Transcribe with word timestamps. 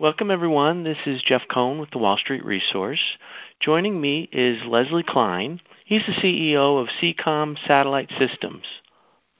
Welcome, 0.00 0.30
everyone. 0.30 0.84
This 0.84 0.96
is 1.04 1.22
Jeff 1.22 1.42
Cohen 1.52 1.78
with 1.78 1.90
the 1.90 1.98
Wall 1.98 2.16
Street 2.16 2.42
Resource. 2.46 3.18
Joining 3.60 4.00
me 4.00 4.26
is 4.32 4.62
Leslie 4.64 5.02
Klein. 5.02 5.60
He's 5.84 6.00
the 6.06 6.12
CEO 6.12 6.80
of 6.80 6.88
C-COM 6.98 7.58
Satellite 7.66 8.10
Systems. 8.18 8.64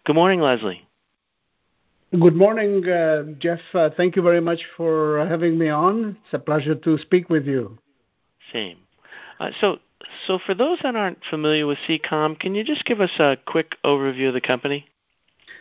Good 0.04 0.15
morning, 0.15 0.41
Leslie. 0.41 0.87
Good 2.12 2.37
morning, 2.37 2.87
uh, 2.87 3.33
Jeff. 3.38 3.61
Uh, 3.73 3.88
thank 3.96 4.15
you 4.15 4.21
very 4.21 4.43
much 4.43 4.61
for 4.77 5.27
having 5.27 5.59
me 5.59 5.71
on. 5.71 6.18
It's 6.23 6.34
a 6.34 6.38
pleasure 6.38 6.75
to 6.75 6.98
speak 6.98 7.30
with 7.30 7.46
you. 7.46 7.79
Same. 8.53 8.77
Uh, 9.41 9.53
so 9.59 9.79
so 10.27 10.39
for 10.45 10.55
those 10.55 10.80
that 10.82 10.95
aren't 10.95 11.25
familiar 11.30 11.66
with 11.66 11.79
C-COM, 11.87 12.37
can 12.37 12.55
you 12.55 12.62
just 12.62 12.84
give 12.84 13.00
us 13.00 13.19
a 13.19 13.39
quick 13.46 13.77
overview 13.87 14.29
of 14.29 14.34
the 14.34 14.41
company? 14.43 14.87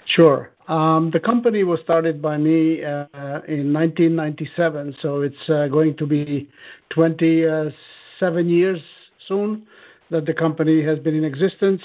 Sure. 0.06 0.52
Um, 0.72 1.12
the 1.12 1.20
company 1.20 1.66
was 1.66 1.82
started 1.82 2.22
by 2.22 2.38
me 2.38 2.82
uh, 2.82 3.06
in 3.46 3.74
1997, 3.74 4.96
so 5.02 5.20
it's 5.20 5.50
uh, 5.50 5.68
going 5.68 5.98
to 5.98 6.06
be 6.06 6.48
27 6.92 7.76
uh, 8.24 8.40
years 8.40 8.80
soon 9.28 9.68
that 10.12 10.26
the 10.26 10.34
company 10.34 10.82
has 10.82 10.98
been 10.98 11.14
in 11.14 11.26
existence. 11.26 11.82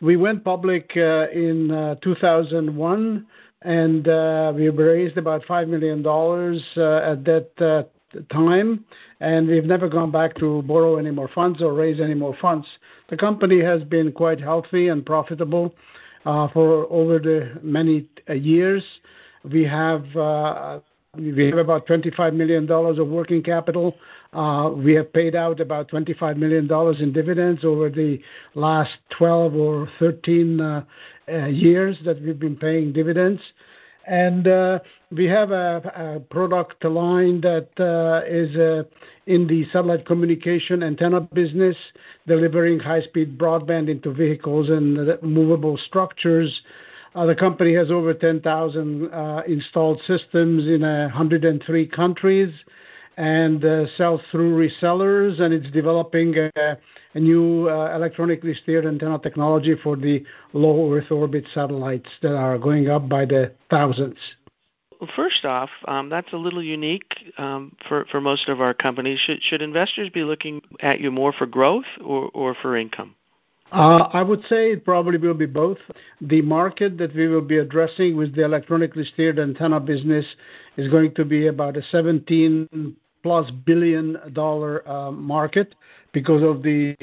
We 0.00 0.14
went 0.14 0.44
public 0.44 0.92
in 0.94 1.96
2001, 2.00 3.26
and 3.62 4.06
we 4.54 4.68
raised 4.68 5.16
about 5.18 5.42
$5 5.42 5.66
million 5.66 5.98
at 5.98 7.24
that 7.24 7.88
time, 8.30 8.84
and 9.18 9.48
we've 9.48 9.64
never 9.64 9.88
gone 9.88 10.12
back 10.12 10.36
to 10.36 10.62
borrow 10.62 10.94
any 10.94 11.10
more 11.10 11.28
funds 11.34 11.60
or 11.60 11.72
raise 11.72 12.00
any 12.00 12.14
more 12.14 12.36
funds. 12.40 12.68
The 13.08 13.16
company 13.16 13.60
has 13.60 13.82
been 13.82 14.12
quite 14.12 14.40
healthy 14.40 14.86
and 14.86 15.04
profitable 15.04 15.74
Uh, 16.28 16.46
for 16.48 16.86
over 16.92 17.18
the 17.18 17.58
many 17.62 18.06
uh, 18.28 18.34
years. 18.34 18.84
We 19.50 19.64
have 19.64 20.04
uh 20.14 20.80
we 21.16 21.46
have 21.46 21.56
about 21.56 21.86
$25 21.86 22.34
million 22.34 22.70
of 22.70 23.08
working 23.08 23.42
capital. 23.42 23.96
Uh, 24.34 24.70
we 24.76 24.92
have 24.92 25.10
paid 25.10 25.34
out 25.34 25.58
about 25.58 25.90
$25 25.90 26.36
million 26.36 26.70
in 27.02 27.12
dividends 27.14 27.64
over 27.64 27.88
the 27.88 28.20
last 28.54 28.90
12 29.16 29.54
or 29.54 29.88
13 29.98 30.84
years 31.48 31.98
that 32.04 32.20
we've 32.20 32.38
been 32.38 32.56
paying 32.56 32.92
dividends. 32.92 33.40
And 34.08 34.48
uh, 34.48 34.78
we 35.10 35.26
have 35.26 35.50
a 35.50 36.22
product 36.30 36.82
line 36.82 37.42
that 37.42 37.68
uh, 37.78 38.26
is 38.26 38.56
uh, 38.56 38.84
in 39.26 39.46
the 39.46 39.66
satellite 39.66 40.06
communication 40.06 40.82
antenna 40.82 41.20
business, 41.20 41.76
delivering 42.26 42.80
high-speed 42.80 43.36
broadband 43.36 43.90
into 43.90 44.10
vehicles 44.10 44.70
and 44.70 45.22
movable 45.22 45.76
structures. 45.76 46.62
The 47.14 47.34
company 47.34 47.74
has 47.74 47.90
over 47.90 48.14
10,000 48.14 49.10
installed 49.46 50.00
systems 50.06 50.66
in 50.66 50.80
103 50.80 51.86
countries 51.88 52.54
and 53.18 53.64
uh, 53.64 53.84
sells 53.96 54.20
through 54.30 54.56
resellers, 54.56 55.40
and 55.40 55.52
it's 55.52 55.68
developing 55.72 56.36
a 56.36 56.78
new 57.18 57.68
uh, 57.68 57.92
electronically 57.94 58.54
steered 58.54 58.86
antenna 58.86 59.18
technology 59.18 59.74
for 59.82 59.96
the 59.96 60.24
low 60.52 60.94
Earth 60.94 61.10
orbit 61.10 61.44
satellites 61.52 62.08
that 62.22 62.36
are 62.36 62.56
going 62.58 62.88
up 62.88 63.08
by 63.08 63.24
the 63.24 63.52
thousands. 63.70 64.18
First 65.16 65.44
off, 65.44 65.70
um, 65.86 66.08
that's 66.08 66.32
a 66.32 66.36
little 66.36 66.62
unique 66.62 67.32
um, 67.38 67.74
for 67.88 68.04
for 68.10 68.20
most 68.20 68.48
of 68.48 68.60
our 68.60 68.72
companies. 68.72 69.18
Should 69.18 69.42
should 69.42 69.62
investors 69.62 70.10
be 70.10 70.22
looking 70.22 70.62
at 70.80 71.00
you 71.00 71.10
more 71.10 71.32
for 71.32 71.46
growth 71.46 71.86
or 72.04 72.30
or 72.34 72.54
for 72.54 72.76
income? 72.76 73.16
Uh, 73.70 74.08
I 74.12 74.22
would 74.22 74.42
say 74.48 74.72
it 74.72 74.84
probably 74.84 75.18
will 75.18 75.34
be 75.34 75.46
both. 75.46 75.78
The 76.20 76.40
market 76.40 76.96
that 76.98 77.14
we 77.14 77.28
will 77.28 77.42
be 77.42 77.58
addressing 77.58 78.16
with 78.16 78.34
the 78.34 78.44
electronically 78.44 79.04
steered 79.04 79.38
antenna 79.38 79.78
business 79.78 80.24
is 80.76 80.88
going 80.88 81.14
to 81.16 81.24
be 81.24 81.48
about 81.48 81.76
a 81.76 81.82
$17+ 81.92 82.96
billion 83.64 84.16
dollar 84.32 84.88
uh, 84.88 85.10
market 85.10 85.74
because 86.12 86.42
of 86.42 86.62
the 86.62 86.96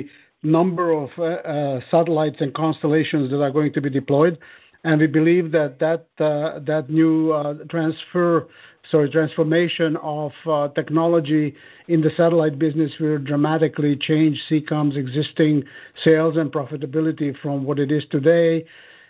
number 0.43 0.91
of 0.91 1.09
uh, 1.17 1.23
uh, 1.23 1.79
satellites 1.89 2.37
and 2.39 2.53
constellations 2.53 3.31
that 3.31 3.41
are 3.41 3.51
going 3.51 3.73
to 3.73 3.81
be 3.81 3.89
deployed. 3.89 4.37
And 4.83 5.01
we 5.01 5.07
believe 5.07 5.51
that 5.51 5.79
that 5.79 6.05
that 6.17 6.85
new 6.89 7.31
uh 7.31 7.55
transfer 7.71 8.47
sorry 8.91 9.09
transformation 9.09 9.97
of 9.97 10.31
technology 10.75 11.55
in 11.87 12.01
the 12.01 12.11
satellite 12.11 12.59
business 12.59 12.91
will 12.99 13.17
dramatically 13.17 13.97
change 13.99 14.39
C-COM's 14.47 14.95
existing 14.95 15.63
sales 16.03 16.37
and 16.37 16.51
profitability 16.51 17.35
from 17.39 17.63
what 17.63 17.79
it 17.79 17.91
is 17.91 18.05
today, 18.11 18.63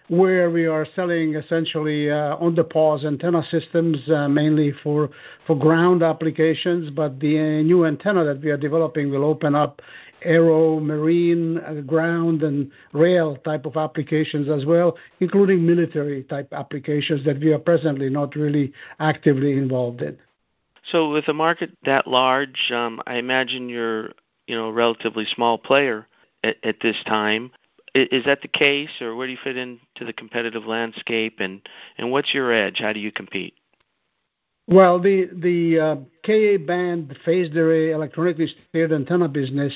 where 0.08 0.50
we 0.52 0.66
are 0.68 0.86
selling 0.96 1.36
essentially 1.36 2.12
uh, 2.12 2.36
on-the-pause 2.38 3.06
antenna 3.06 3.44
systems, 3.50 3.98
uh, 4.10 4.28
mainly 4.28 4.72
for 4.84 5.10
for 5.48 5.58
ground 5.58 6.04
applications. 6.04 6.92
But 6.92 7.20
the 7.20 7.40
uh, 7.40 7.44
new 7.64 7.86
antenna 7.86 8.24
that 8.26 8.42
we 8.42 8.52
are 8.52 8.58
developing 8.58 9.10
will 9.10 9.24
open 9.24 9.56
up 9.56 9.82
aero, 10.22 10.80
marine, 10.80 11.62
ground, 11.86 12.42
and 12.44 12.72
rail 12.94 13.38
type 13.38 13.66
of 13.66 13.78
applications 13.78 14.50
as 14.50 14.66
well, 14.66 14.98
including 15.20 15.66
military-type 15.66 16.52
applications 16.52 17.24
that 17.26 17.40
we 17.40 17.54
are 17.54 17.60
presently 17.60 18.10
not 18.10 18.36
really 18.36 18.74
actively 19.00 19.54
involved 19.54 20.02
in. 20.02 20.18
So 20.92 21.12
with 21.12 21.28
a 21.28 21.34
market 21.34 21.72
that 21.84 22.08
large, 22.08 22.72
um, 22.72 23.02
I 23.08 23.18
imagine 23.18 23.70
you're 23.70 24.12
you 24.48 24.58
a 24.58 24.72
relatively 24.72 25.26
small 25.26 25.58
player 25.58 26.08
at 26.44 26.76
this 26.82 26.98
time. 27.08 27.52
Is 27.96 28.26
that 28.26 28.42
the 28.42 28.50
case, 28.50 28.90
or 29.00 29.16
where 29.16 29.26
do 29.26 29.32
you 29.32 29.40
fit 29.42 29.56
into 29.56 30.04
the 30.06 30.12
competitive 30.12 30.66
landscape, 30.66 31.40
and 31.40 31.62
what's 31.98 32.34
your 32.34 32.52
edge? 32.52 32.80
How 32.80 32.92
do 32.92 33.00
you 33.00 33.12
compete? 33.12 33.54
Well, 34.68 35.00
the 35.00 35.80
uh, 35.80 35.96
Ka-band 36.26 37.18
phased 37.24 37.56
array 37.56 37.92
electronically 37.92 38.48
steered 38.70 38.92
antenna 38.92 39.30
business 39.30 39.74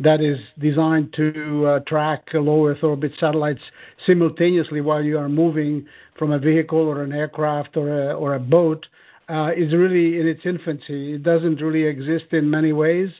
that 0.00 0.20
is 0.20 0.38
designed 0.58 1.12
to 1.14 1.64
uh, 1.64 1.80
track 1.86 2.28
low 2.34 2.66
Earth 2.66 2.82
orbit 2.82 3.12
satellites 3.18 3.62
simultaneously 4.04 4.80
while 4.80 5.02
you 5.02 5.16
are 5.16 5.28
moving 5.28 5.86
from 6.18 6.32
a 6.32 6.38
vehicle 6.40 6.80
or 6.80 7.02
an 7.04 7.12
aircraft 7.12 7.76
or 7.76 8.34
a 8.34 8.40
boat 8.40 8.88
uh, 9.28 9.52
is 9.56 9.72
really 9.72 10.20
in 10.20 10.26
its 10.26 10.44
infancy. 10.44 11.14
It 11.14 11.22
doesn't 11.22 11.62
really 11.62 11.84
exist 11.84 12.26
in 12.32 12.50
many 12.50 12.72
ways. 12.72 13.10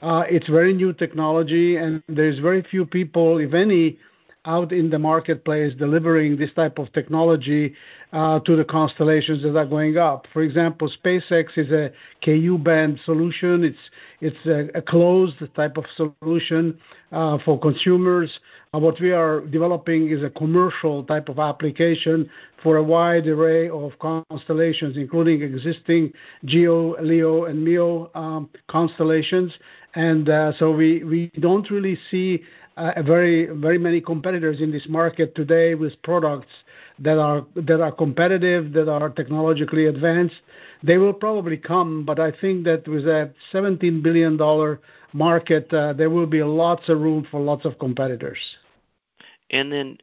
Uh, 0.00 0.22
it's 0.28 0.48
very 0.48 0.72
new 0.72 0.92
technology, 0.92 1.76
and 1.76 2.02
there's 2.08 2.38
very 2.38 2.62
few 2.62 2.86
people, 2.86 3.38
if 3.38 3.52
any, 3.52 3.98
out 4.44 4.72
in 4.72 4.90
the 4.90 4.98
marketplace 4.98 5.74
delivering 5.74 6.36
this 6.36 6.52
type 6.54 6.78
of 6.78 6.92
technology 6.92 7.74
Uh, 8.10 8.40
to 8.40 8.56
the 8.56 8.64
constellations 8.64 9.42
that 9.42 9.54
are 9.54 9.66
going 9.66 9.98
up. 9.98 10.26
For 10.32 10.40
example, 10.40 10.90
SpaceX 11.04 11.58
is 11.58 11.70
a 11.70 11.92
Ku-band 12.24 12.98
solution. 13.04 13.62
It's 13.62 13.90
it's 14.22 14.72
a 14.74 14.80
closed 14.80 15.36
type 15.54 15.76
of 15.76 15.84
solution 15.94 16.78
uh, 17.12 17.36
for 17.44 17.60
consumers. 17.60 18.40
Uh, 18.72 18.78
what 18.78 18.98
we 18.98 19.12
are 19.12 19.42
developing 19.42 20.08
is 20.08 20.22
a 20.22 20.30
commercial 20.30 21.04
type 21.04 21.28
of 21.28 21.38
application 21.38 22.30
for 22.62 22.78
a 22.78 22.82
wide 22.82 23.26
array 23.26 23.68
of 23.68 23.92
constellations, 23.98 24.96
including 24.96 25.42
existing 25.42 26.10
GEO, 26.46 26.96
LEO, 27.02 27.44
and 27.44 27.62
MEO 27.62 28.10
um, 28.14 28.48
constellations. 28.68 29.52
And 29.96 30.30
so 30.58 30.72
we 30.72 31.30
don't 31.40 31.70
really 31.70 31.98
see 32.10 32.42
uh 32.78 33.02
very 33.02 33.46
very 33.46 33.76
many 33.76 34.00
competitors 34.00 34.60
in 34.62 34.70
this 34.70 34.86
market 34.88 35.34
today 35.34 35.74
with 35.74 36.00
products 36.02 36.54
that 37.00 37.18
are 37.18 37.46
that 37.54 37.80
are 37.80 37.92
competitive, 37.92 38.72
that 38.72 38.88
are 38.88 39.10
technologically 39.10 39.86
advanced. 39.86 40.36
They 40.82 40.98
will 40.98 41.12
probably 41.12 41.56
come, 41.56 42.04
but 42.04 42.20
I 42.20 42.32
think 42.32 42.64
that 42.64 42.86
with 42.86 43.06
a 43.06 43.32
$17 43.52 44.02
billion 44.02 44.38
market, 45.12 45.72
uh, 45.72 45.92
there 45.92 46.10
will 46.10 46.26
be 46.26 46.42
lots 46.42 46.88
of 46.88 47.00
room 47.00 47.26
for 47.30 47.40
lots 47.40 47.64
of 47.64 47.78
competitors. 47.78 48.38
And 49.50 49.72
then 49.72 49.98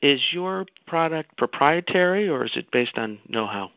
is 0.00 0.20
your 0.32 0.66
product 0.86 1.36
proprietary, 1.36 2.28
or 2.28 2.44
is 2.44 2.52
it 2.56 2.70
based 2.70 2.98
on 2.98 3.18
know-how? 3.28 3.70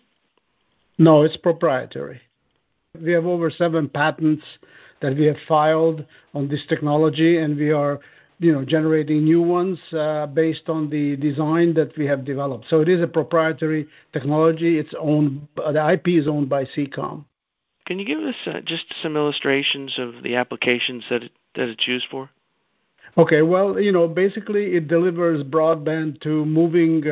No, 0.97 1.23
it's 1.23 1.37
proprietary. 1.37 2.21
We 3.01 3.11
have 3.13 3.25
over 3.25 3.49
seven 3.49 3.89
patents 3.89 4.43
that 5.01 5.15
we 5.17 5.25
have 5.25 5.37
filed 5.47 6.05
on 6.33 6.47
this 6.47 6.63
technology, 6.67 7.37
and 7.37 7.57
we 7.57 7.71
are 7.71 7.99
generating 8.39 9.23
new 9.23 9.41
ones 9.41 9.79
uh, 9.93 10.27
based 10.27 10.69
on 10.69 10.89
the 10.89 11.15
design 11.17 11.73
that 11.75 11.97
we 11.97 12.05
have 12.05 12.25
developed. 12.25 12.65
So 12.69 12.81
it 12.81 12.89
is 12.89 13.01
a 13.01 13.07
proprietary 13.07 13.87
technology. 14.13 14.77
It's 14.77 14.93
owned. 14.99 15.47
Uh, 15.57 15.71
the 15.71 15.93
IP 15.93 16.09
is 16.09 16.27
owned 16.27 16.49
by 16.49 16.65
C-COM. 16.65 17.25
Can 17.85 17.99
you 17.99 18.05
give 18.05 18.19
us 18.19 18.35
uh, 18.47 18.61
just 18.65 18.85
some 19.01 19.15
illustrations 19.15 19.97
of 19.99 20.23
the 20.23 20.35
applications 20.35 21.05
that 21.09 21.21
that 21.55 21.69
it's 21.69 21.87
used 21.87 22.07
for? 22.09 22.29
Okay. 23.17 23.41
Well, 23.41 23.79
you 23.79 23.91
know, 23.91 24.07
basically, 24.07 24.75
it 24.75 24.87
delivers 24.87 25.43
broadband 25.43 26.19
to 26.21 26.45
moving 26.45 27.03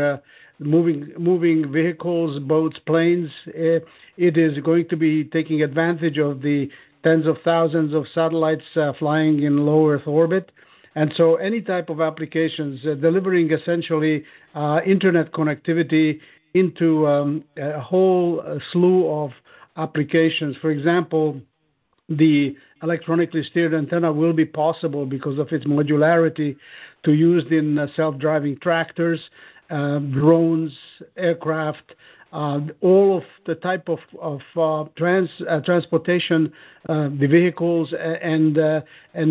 vehicles, 1.71 2.39
boats, 2.39 2.79
planes. 2.85 3.31
It 3.45 3.85
is 4.17 4.59
going 4.59 4.89
to 4.89 4.97
be 4.97 5.23
taking 5.23 5.61
advantage 5.61 6.17
of 6.17 6.41
the 6.41 6.69
tens 7.03 7.27
of 7.27 7.37
thousands 7.43 7.93
of 7.93 8.07
satellites 8.13 8.63
flying 8.99 9.43
in 9.43 9.65
low 9.65 9.89
Earth 9.89 10.07
orbit. 10.07 10.51
And 10.95 11.12
so 11.16 11.36
any 11.36 11.62
type 11.62 11.90
of 11.90 12.01
applications 12.01 12.86
uh, 12.86 12.95
delivering 12.95 13.51
essentially 13.51 14.24
uh, 14.54 14.81
internet 14.86 15.31
connectivity 15.31 16.19
into 16.54 17.07
um, 17.07 17.44
a 17.57 17.80
whole 17.80 18.42
uh, 18.42 18.60
slew 18.72 19.10
of 19.10 19.31
applications. 19.75 20.56
For 20.57 20.69
example, 20.69 21.42
the 22.10 22.56
electronically 22.84 23.44
steered 23.44 23.74
antenna 23.74 24.12
will 24.12 24.34
be 24.34 24.45
possible 24.45 25.06
because 25.06 25.40
of 25.40 25.51
its 25.51 25.66
modularity 25.66 26.56
to 27.04 27.13
use 27.13 27.44
in 27.50 27.90
self-driving 27.95 28.60
tractors, 28.60 29.30
drones, 29.69 30.78
aircraft, 31.18 31.95
Uh, 32.33 32.62
all 32.81 33.15
of 33.15 33.24
the 33.45 33.53
type 33.53 33.88
of 33.88 34.00
uh, 34.19 34.81
uh, 34.81 35.62
transportation, 35.62 36.51
the 36.88 37.27
vehicles 37.30 37.94
and 37.94 38.56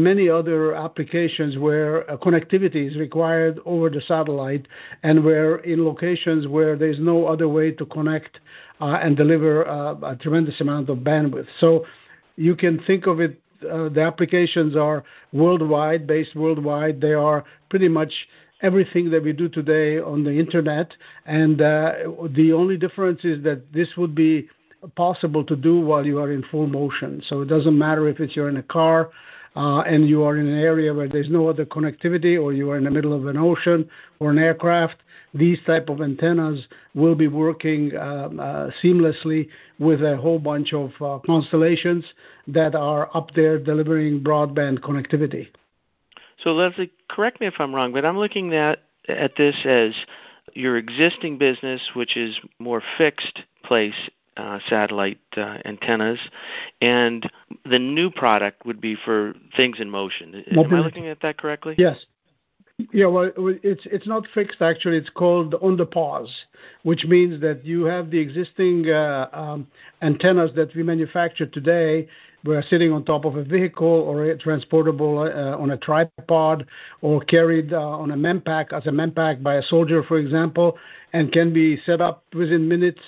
many 0.04 0.28
other 0.28 0.72
applications 0.76 1.58
where 1.58 2.04
connectivity 2.22 2.88
is 2.88 2.96
required 2.96 3.58
over 3.64 3.90
the 3.90 4.00
satellite 4.02 4.68
and 5.02 5.24
where 5.24 5.56
in 5.56 5.84
locations 5.84 6.46
where 6.46 6.76
there's 6.76 7.00
no 7.00 7.26
other 7.26 7.48
way 7.48 7.72
to 7.72 7.84
connect 7.86 8.38
and 8.78 9.16
deliver 9.16 9.62
a 9.62 10.16
tremendous 10.20 10.60
amount 10.60 10.88
of 10.88 10.98
bandwidth. 10.98 11.48
So 11.58 11.84
you 12.36 12.54
can 12.54 12.80
think 12.84 13.08
of 13.08 13.18
it, 13.18 13.40
the 13.60 14.00
applications 14.00 14.76
are 14.76 15.02
worldwide, 15.32 16.06
based 16.06 16.36
worldwide. 16.36 17.00
They 17.00 17.14
are 17.14 17.44
pretty 17.68 17.88
much 17.88 18.12
everything 18.62 19.10
that 19.10 19.22
we 19.22 19.32
do 19.32 19.48
today 19.48 19.98
on 19.98 20.24
the 20.24 20.32
Internet. 20.32 20.94
And 21.26 21.60
uh, 21.60 21.92
the 22.30 22.52
only 22.52 22.76
difference 22.76 23.24
is 23.24 23.42
that 23.44 23.72
this 23.72 23.96
would 23.96 24.14
be 24.14 24.48
possible 24.96 25.44
to 25.44 25.56
do 25.56 25.80
while 25.80 26.06
you 26.06 26.18
are 26.20 26.32
in 26.32 26.42
full 26.44 26.66
motion. 26.66 27.22
So 27.28 27.42
it 27.42 27.46
doesn't 27.46 27.76
matter 27.76 28.08
if 28.08 28.20
it's 28.20 28.34
you're 28.34 28.48
in 28.48 28.56
a 28.56 28.62
car, 28.62 29.10
uh, 29.54 29.80
and 29.80 30.08
you 30.08 30.22
are 30.22 30.36
in 30.36 30.48
an 30.48 30.58
area 30.58 30.94
where 30.94 31.08
there's 31.08 31.28
no 31.28 31.48
other 31.48 31.66
connectivity, 31.66 32.42
or 32.42 32.52
you 32.52 32.70
are 32.70 32.78
in 32.78 32.84
the 32.84 32.90
middle 32.90 33.12
of 33.12 33.26
an 33.26 33.36
ocean 33.36 33.88
or 34.18 34.30
an 34.30 34.38
aircraft. 34.38 34.96
These 35.34 35.58
type 35.66 35.88
of 35.88 36.00
antennas 36.00 36.66
will 36.94 37.14
be 37.14 37.28
working 37.28 37.90
seamlessly 37.90 39.48
with 39.78 40.02
a 40.02 40.16
whole 40.16 40.38
bunch 40.38 40.72
of 40.72 40.90
uh, 41.00 41.18
constellations 41.24 42.04
that 42.46 42.74
are 42.74 43.10
up 43.16 43.32
there 43.34 43.58
delivering 43.58 44.20
broadband 44.20 44.80
connectivity. 44.80 45.48
Leslie, 46.44 46.90
correct 47.08 47.40
me 47.40 47.46
if 47.46 47.54
I'm 47.58 47.74
wrong, 47.74 47.92
but 47.92 48.04
I'm 48.04 48.18
looking 48.18 48.52
at 48.54 48.80
this 49.36 49.56
as 49.64 49.94
your 50.54 50.76
existing 50.76 51.38
business, 51.38 51.90
which 51.94 52.16
is 52.16 52.38
more 52.58 52.82
fixed 52.98 53.42
place 53.64 54.10
uh, 54.36 54.58
satellite 54.68 55.20
uh, 55.36 55.58
antennas, 55.64 56.18
and 56.80 57.30
the 57.64 57.78
new 57.78 58.10
product 58.10 58.64
would 58.64 58.80
be 58.80 58.96
for 59.04 59.34
things 59.56 59.78
in 59.78 59.90
motion. 59.90 60.42
Am 60.50 60.72
I 60.72 60.80
looking 60.80 61.06
at 61.06 61.20
that 61.20 61.36
correctly? 61.36 61.74
Yes. 61.78 62.06
Yeah. 62.92 63.06
Well, 63.06 63.30
it's 63.36 64.06
not 64.06 64.26
fixed, 64.32 64.62
actually. 64.62 64.96
It's 64.96 65.10
called 65.10 65.54
on-the-pause, 65.54 66.46
which 66.82 67.04
means 67.04 67.40
that 67.42 67.64
you 67.64 67.84
have 67.84 68.10
the 68.10 68.18
existing 68.18 68.88
uh, 68.88 69.28
um, 69.32 69.66
antennas 70.00 70.52
that 70.56 70.74
we 70.74 70.82
manufacture 70.82 71.46
today 71.46 72.08
were 72.44 72.62
sitting 72.68 72.92
on 72.92 73.04
top 73.04 73.24
of 73.24 73.36
a 73.36 73.44
vehicle 73.44 73.86
or 73.86 74.34
transportable 74.36 75.18
uh, 75.20 75.56
on 75.56 75.70
a 75.70 75.76
tripod 75.76 76.66
or 77.00 77.20
carried 77.20 77.72
uh, 77.72 77.80
on 77.80 78.10
a 78.10 78.16
Manpack, 78.16 78.72
as 78.72 78.86
a 78.86 78.90
Manpack 78.90 79.42
by 79.42 79.54
a 79.56 79.62
soldier, 79.62 80.02
for 80.02 80.18
example, 80.18 80.76
and 81.12 81.32
can 81.32 81.52
be 81.52 81.78
set 81.84 82.00
up 82.00 82.24
within 82.34 82.68
minutes. 82.68 83.00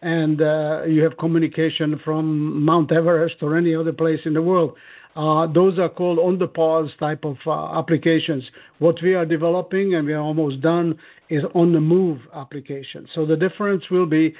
And 0.00 0.40
uh, 0.40 0.82
you 0.86 1.02
have 1.02 1.18
communication 1.18 2.00
from 2.04 2.64
Mount 2.64 2.92
Everest 2.92 3.36
or 3.42 3.56
any 3.56 3.74
other 3.74 3.92
place 3.92 4.20
in 4.26 4.34
the 4.34 4.42
world. 4.42 4.76
Uh, 5.16 5.46
those 5.46 5.78
are 5.78 5.88
called 5.88 6.18
on-the-pause 6.18 6.92
type 7.00 7.24
of 7.24 7.36
uh, 7.46 7.78
applications. 7.78 8.50
What 8.78 9.00
we 9.02 9.14
are 9.14 9.26
developing, 9.26 9.94
and 9.94 10.06
we 10.06 10.12
are 10.12 10.22
almost 10.22 10.60
done, 10.60 10.96
is 11.28 11.44
on-the-move 11.54 12.20
application. 12.34 13.08
The 13.14 13.36
difference 13.36 13.90
will 13.90 14.06
be 14.06 14.34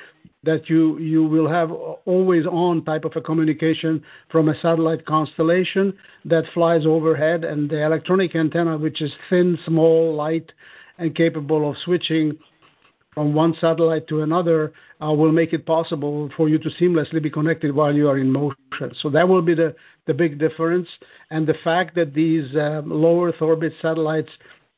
that 0.44 0.70
you 0.70 0.98
you 0.98 1.24
will 1.24 1.48
have 1.48 1.72
always 1.72 2.46
on 2.46 2.84
type 2.84 3.04
of 3.04 3.16
a 3.16 3.20
communication 3.20 4.04
from 4.30 4.48
a 4.48 4.54
satellite 4.54 5.04
constellation 5.04 5.92
that 6.24 6.44
flies 6.54 6.86
overhead. 6.86 7.44
And 7.44 7.68
the 7.68 7.84
electronic 7.84 8.36
antenna, 8.36 8.78
which 8.78 9.02
is 9.02 9.12
thin, 9.28 9.58
small, 9.64 10.14
light, 10.14 10.52
and 10.98 11.14
capable 11.14 11.68
of 11.68 11.76
switching 11.78 12.38
from 13.18 13.34
one 13.34 13.52
satellite 13.54 14.06
to 14.06 14.22
another, 14.22 14.72
uh, 15.02 15.12
will 15.12 15.32
make 15.32 15.52
it 15.52 15.66
possible 15.66 16.30
for 16.36 16.48
you 16.48 16.56
to 16.56 16.68
seamlessly 16.80 17.20
be 17.20 17.28
connected 17.28 17.74
while 17.74 17.92
you 17.92 18.08
are 18.08 18.16
in 18.16 18.30
motion. 18.30 18.94
So 18.94 19.10
that 19.10 19.28
will 19.28 19.42
be 19.42 19.54
the 19.54 19.74
the 20.06 20.14
big 20.14 20.38
difference. 20.38 20.88
And 21.32 21.44
the 21.44 21.58
fact 21.64 21.96
that 21.96 22.14
these 22.14 22.54
um, 22.54 22.88
low 22.88 23.24
Earth 23.24 23.42
orbit 23.42 23.72
satellites 23.82 24.30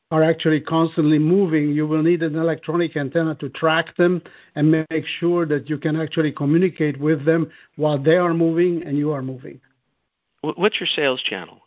are 0.09 0.23
actually 0.23 0.59
constantly 0.59 1.19
moving, 1.19 1.69
you 1.69 1.85
will 1.85 2.01
need 2.01 2.23
an 2.23 2.35
electronic 2.35 2.97
antenna 2.97 3.35
to 3.35 3.49
track 3.49 3.95
them 3.95 4.23
and 4.55 4.71
make 4.71 5.05
sure 5.19 5.45
that 5.45 5.69
you 5.69 5.77
can 5.77 5.95
actually 5.95 6.31
communicate 6.31 6.99
with 6.99 7.23
them 7.23 7.47
while 7.75 7.99
they 8.01 8.17
are 8.17 8.33
moving 8.33 8.81
and 8.87 8.97
you 8.97 9.11
are 9.11 9.21
moving. 9.21 9.61
What's 10.41 10.79
your 10.79 10.87
sales 10.87 11.21
channel? 11.21 11.60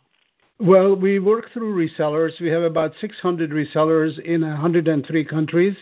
Well, 0.59 0.95
we 0.95 1.19
work 1.19 1.51
through 1.51 1.75
resellers. 1.75 2.39
We 2.39 2.47
have 2.47 2.63
about 2.63 2.93
600 3.01 3.51
resellers 3.51 4.17
in 4.19 4.39
103 4.41 5.25
countries. 5.25 5.75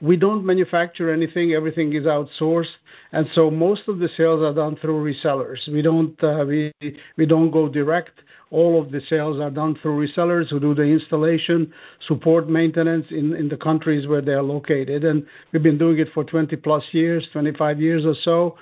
We 0.00 0.16
don't 0.16 0.44
manufacture 0.44 1.12
anything. 1.12 1.52
Everything 1.52 1.92
is 1.92 2.04
outsourced. 2.04 2.74
And 3.12 3.28
so 3.34 3.52
most 3.52 3.82
of 3.86 4.00
the 4.00 4.08
sales 4.16 4.42
are 4.42 4.52
done 4.52 4.76
through 4.76 5.12
resellers. 5.12 5.72
We 5.72 5.80
don't 5.80 6.22
uh, 6.24 6.44
we, 6.46 6.72
we 7.16 7.24
don't 7.24 7.52
go 7.52 7.68
direct. 7.68 8.22
All 8.50 8.80
of 8.80 8.90
the 8.90 9.00
sales 9.00 9.40
are 9.40 9.50
done 9.50 9.76
through 9.80 10.06
resellers 10.06 10.50
who 10.50 10.58
do 10.58 10.74
the 10.74 10.82
installation, 10.82 11.72
support 12.08 12.48
maintenance 12.48 13.06
in 13.10 13.32
in 13.32 13.48
the 13.48 13.56
countries 13.56 14.08
where 14.08 14.22
they 14.22 14.34
are 14.34 14.42
located. 14.42 15.04
And 15.04 15.24
we've 15.52 15.62
been 15.62 15.78
doing 15.78 15.98
it 15.98 16.08
for 16.12 16.24
20+ 16.24 16.60
plus 16.64 16.84
years, 16.90 17.28
25 17.32 17.80
years 17.80 18.04
or 18.04 18.14
so. 18.14 18.58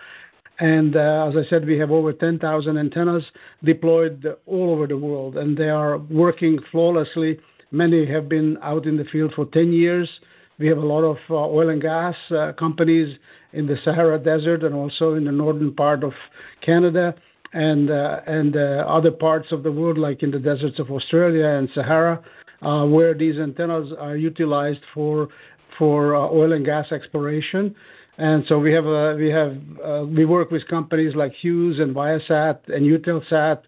Uh, 0.61 1.29
as 1.29 1.37
I 1.37 1.43
said, 1.49 1.67
we 1.67 1.79
have 1.79 1.91
over 1.91 2.13
10,000 2.13 2.79
antennas 2.79 3.25
deployed 3.65 4.25
all 4.47 4.71
over 4.71 4.87
the 4.87 4.97
world, 4.97 5.37
and 5.37 5.57
they 5.57 5.69
are 5.69 5.99
working 5.99 6.59
flawlessly. 6.71 7.41
Many 7.73 8.07
have 8.07 8.29
been 8.29 8.59
out 8.63 8.87
in 8.87 8.97
the 8.97 9.05
field 9.05 9.33
for 9.35 9.47
10 9.47 9.73
years. 9.73 10.21
We 10.59 10.69
have 10.69 10.79
a 10.79 10.87
lot 10.87 11.03
of 11.03 11.19
uh, 11.29 11.35
oil 11.35 11.71
and 11.71 11.83
gas 11.83 12.15
uh, 12.31 12.53
companies 12.53 13.19
in 13.53 13.67
the 13.67 13.77
Sahara 13.79 14.19
Desert 14.19 14.63
and 14.63 14.75
also 14.75 15.15
in 15.15 15.25
the 15.25 15.33
northern 15.33 15.75
part 15.75 16.05
of 16.05 16.13
Canada 16.61 17.15
and 17.53 17.89
and 17.89 18.57
other 18.57 19.13
parts 19.13 19.53
of 19.53 19.63
the 19.63 19.71
world, 19.71 19.97
like 19.97 20.25
in 20.25 20.33
the 20.33 20.41
deserts 20.41 20.81
of 20.81 20.91
Australia 20.91 21.47
and 21.47 21.71
Sahara, 21.71 22.21
where 22.61 23.15
these 23.15 23.39
antennas 23.39 23.93
are 23.97 24.17
utilized 24.17 24.81
for 24.93 25.29
for 25.79 26.17
oil 26.17 26.53
and 26.53 26.65
gas 26.65 26.91
exploration. 26.91 27.75
And 28.19 28.45
so 28.47 28.59
we 28.59 28.73
have 28.73 28.85
we 29.17 29.29
have 29.31 29.57
uh 29.85 30.07
we 30.07 30.25
work 30.25 30.51
with 30.51 30.67
companies 30.69 31.15
like 31.15 31.33
Hughes 31.33 31.81
and 31.81 31.95
Viasat 31.95 32.69
and 32.69 32.87
Eutelsat 32.87 33.63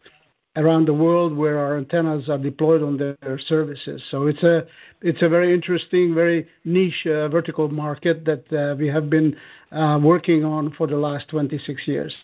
around 0.57 0.87
the 0.87 0.95
world 0.95 1.37
where 1.37 1.59
our 1.59 1.77
antennas 1.77 2.29
are 2.29 2.39
deployed 2.39 2.83
on 2.83 2.97
their 2.97 3.39
services. 3.39 4.03
So 4.11 4.27
it's 4.27 4.43
a 4.43 4.67
it's 5.03 5.23
a 5.23 5.29
very 5.29 5.53
interesting, 5.53 6.15
very 6.15 6.47
niche 6.65 7.07
uh, 7.07 7.29
vertical 7.29 7.69
market 7.69 8.25
that 8.25 8.53
uh, 8.53 8.77
we 8.77 8.87
have 8.89 9.11
been 9.11 9.37
uh, 9.73 9.99
working 10.03 10.45
on 10.45 10.73
for 10.73 10.87
the 10.87 10.97
last 10.97 11.29
26 11.29 11.87
years. 11.87 12.15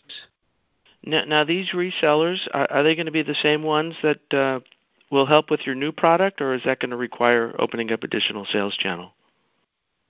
Now, 1.05 1.43
these 1.45 1.71
resellers, 1.71 2.49
are 2.55 2.85
they 2.85 2.95
gonna 2.95 3.11
be 3.11 3.23
the 3.23 3.35
same 3.35 3.65
ones 3.65 3.97
that 4.05 4.63
will 5.11 5.27
help 5.27 5.51
with 5.51 5.67
your 5.67 5.75
new 5.75 5.91
product, 5.91 6.41
or 6.41 6.55
is 6.55 6.63
that 6.65 6.79
gonna 6.79 6.97
require 6.97 7.55
opening 7.59 7.91
up 7.91 8.05
additional 8.05 8.45
sales 8.47 8.77
channel? 8.77 9.13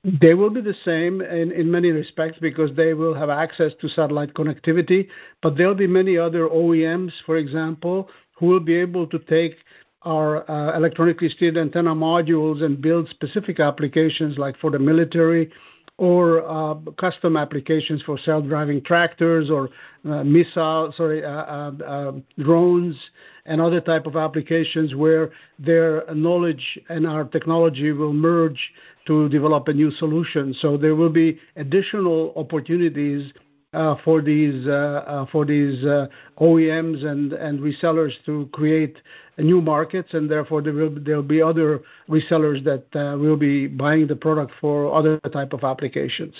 They 0.04 0.34
will 0.34 0.50
be 0.50 0.60
the 0.60 0.74
same 0.84 1.20
in 1.20 1.70
many 1.70 1.92
respects 1.92 2.38
because 2.40 2.74
they 2.74 2.92
will 2.92 3.14
have 3.14 3.30
access 3.30 3.72
to 3.80 3.88
satellite 3.88 4.34
connectivity. 4.34 5.06
But 5.40 5.56
there'll 5.56 5.76
be 5.76 5.86
many 5.86 6.18
other 6.18 6.48
OEMs, 6.48 7.12
for 7.24 7.36
example, 7.36 8.10
who 8.36 8.46
will 8.46 8.60
be 8.60 8.74
able 8.74 9.06
to 9.06 9.18
take 9.20 9.58
our 10.04 10.50
uh, 10.50 10.76
electronically 10.76 11.28
steered 11.28 11.56
antenna 11.56 11.94
modules 11.94 12.62
and 12.64 12.82
build 12.82 13.08
specific 13.10 13.60
applications 13.60 14.36
like 14.38 14.56
for 14.58 14.72
the 14.72 14.78
military 14.78 15.52
or 15.98 16.42
uh, 16.48 16.74
custom 16.98 17.36
applications 17.36 18.02
for 18.02 18.18
self-driving 18.18 18.82
tractors 18.82 19.50
or 19.50 19.68
uh, 20.08 20.24
missile, 20.24 20.92
sorry, 20.96 21.22
uh, 21.24 22.12
drones 22.38 22.96
and 23.44 23.60
other 23.60 23.80
type 23.80 24.06
of 24.06 24.16
applications 24.16 24.94
where 24.94 25.30
their 25.58 26.02
knowledge 26.14 26.78
and 26.88 27.06
our 27.06 27.24
technology 27.24 27.92
will 27.92 28.12
merge 28.12 28.72
to 29.06 29.28
develop 29.28 29.68
a 29.68 29.72
new 29.72 29.90
solution. 29.90 30.54
So 30.54 30.76
there 30.76 30.94
will 30.94 31.10
be 31.10 31.38
additional 31.56 32.32
opportunities 32.36 33.32
Uh, 33.74 33.96
for 34.04 34.20
these 34.20 34.66
uh, 34.66 35.02
uh, 35.06 35.24
OEMs 35.32 37.06
and 37.06 37.58
resellers 37.58 38.12
to 38.26 38.46
create 38.52 38.98
new 39.38 39.62
markets, 39.62 40.12
and 40.12 40.30
therefore 40.30 40.60
there'll 40.60 41.22
be 41.22 41.40
other 41.40 41.80
resellers 42.06 42.62
that 42.64 42.84
will 43.18 43.38
be 43.38 43.66
buying 43.66 44.06
the 44.06 44.14
product 44.14 44.52
for 44.60 44.94
other 44.94 45.18
type 45.32 45.54
of 45.54 45.64
applications. 45.64 46.34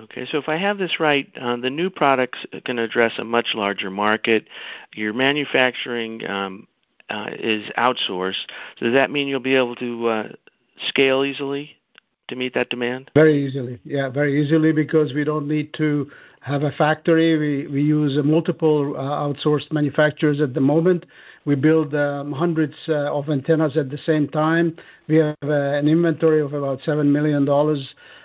Okay. 0.00 0.24
So 0.24 0.38
if 0.38 0.48
I 0.48 0.56
have 0.56 0.78
this 0.78 0.98
right, 0.98 1.30
the 1.34 1.68
new 1.68 1.90
products 1.90 2.38
can 2.64 2.78
address 2.78 3.12
a 3.18 3.24
much 3.24 3.48
larger 3.52 3.90
market. 3.90 4.46
Your 4.94 5.12
manufacturing 5.12 6.26
um, 6.26 6.66
is 7.38 7.68
outsourced. 7.76 8.46
Does 8.80 8.94
that 8.94 9.10
mean 9.10 9.28
you'll 9.28 9.40
be 9.40 9.56
able 9.56 9.76
to 9.76 10.30
scale 10.88 11.22
easily 11.22 11.76
to 12.28 12.34
meet 12.34 12.54
that 12.54 12.70
demand? 12.70 13.10
Very 13.14 13.46
easily. 13.46 13.78
Yeah, 13.84 14.08
very 14.08 14.42
easily 14.42 14.72
because 14.72 15.12
we 15.12 15.24
don't 15.24 15.46
need 15.46 15.74
to 15.74 16.10
have 16.46 16.62
a 16.62 16.70
factory. 16.70 17.66
We 17.66 17.82
use 17.82 18.16
multiple 18.24 18.94
uh, 18.96 19.00
outsourced 19.00 19.72
manufacturers 19.72 20.40
at 20.40 20.54
the 20.54 20.60
moment. 20.60 21.04
We 21.44 21.56
build 21.56 21.92
um, 21.92 22.30
hundreds 22.30 22.74
uh, 22.88 23.12
of 23.12 23.28
antennas 23.28 23.76
at 23.76 23.90
the 23.90 23.98
same 23.98 24.28
time. 24.28 24.76
We 25.08 25.16
have 25.16 25.34
uh, 25.42 25.50
an 25.50 25.88
inventory 25.88 26.40
of 26.40 26.52
about 26.52 26.78
$7 26.82 27.04
million 27.06 27.44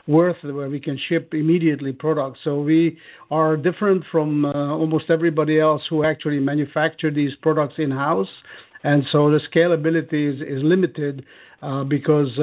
worth 0.05 0.37
where 0.43 0.69
we 0.69 0.79
can 0.79 0.97
ship 0.97 1.33
immediately 1.33 1.93
products. 1.93 2.41
So 2.43 2.61
we 2.61 2.99
are 3.31 3.57
different 3.57 4.03
from 4.11 4.45
almost 4.45 5.09
everybody 5.09 5.59
else 5.59 5.87
who 5.89 6.03
actually 6.03 6.39
manufacture 6.39 7.09
these 7.09 7.35
products 7.35 7.79
in-house. 7.79 8.29
And 8.83 9.03
so 9.05 9.31
the 9.31 9.39
scalability 9.39 10.41
is 10.41 10.63
limited 10.63 11.25
because 11.87 12.35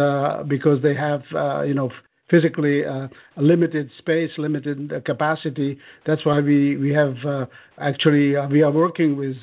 they 0.82 0.94
have 0.94 1.22
physically 2.30 2.84
uh 2.84 3.08
limited 3.36 3.90
space, 3.98 4.30
limited 4.38 4.92
uh, 4.92 5.00
capacity. 5.00 5.78
That's 6.06 6.24
why 6.24 6.40
we 6.40 6.76
we 6.76 6.92
have 6.92 7.16
uh, 7.24 7.46
actually 7.78 8.36
uh, 8.36 8.48
we 8.48 8.62
are 8.62 8.70
working 8.70 9.16
with 9.16 9.36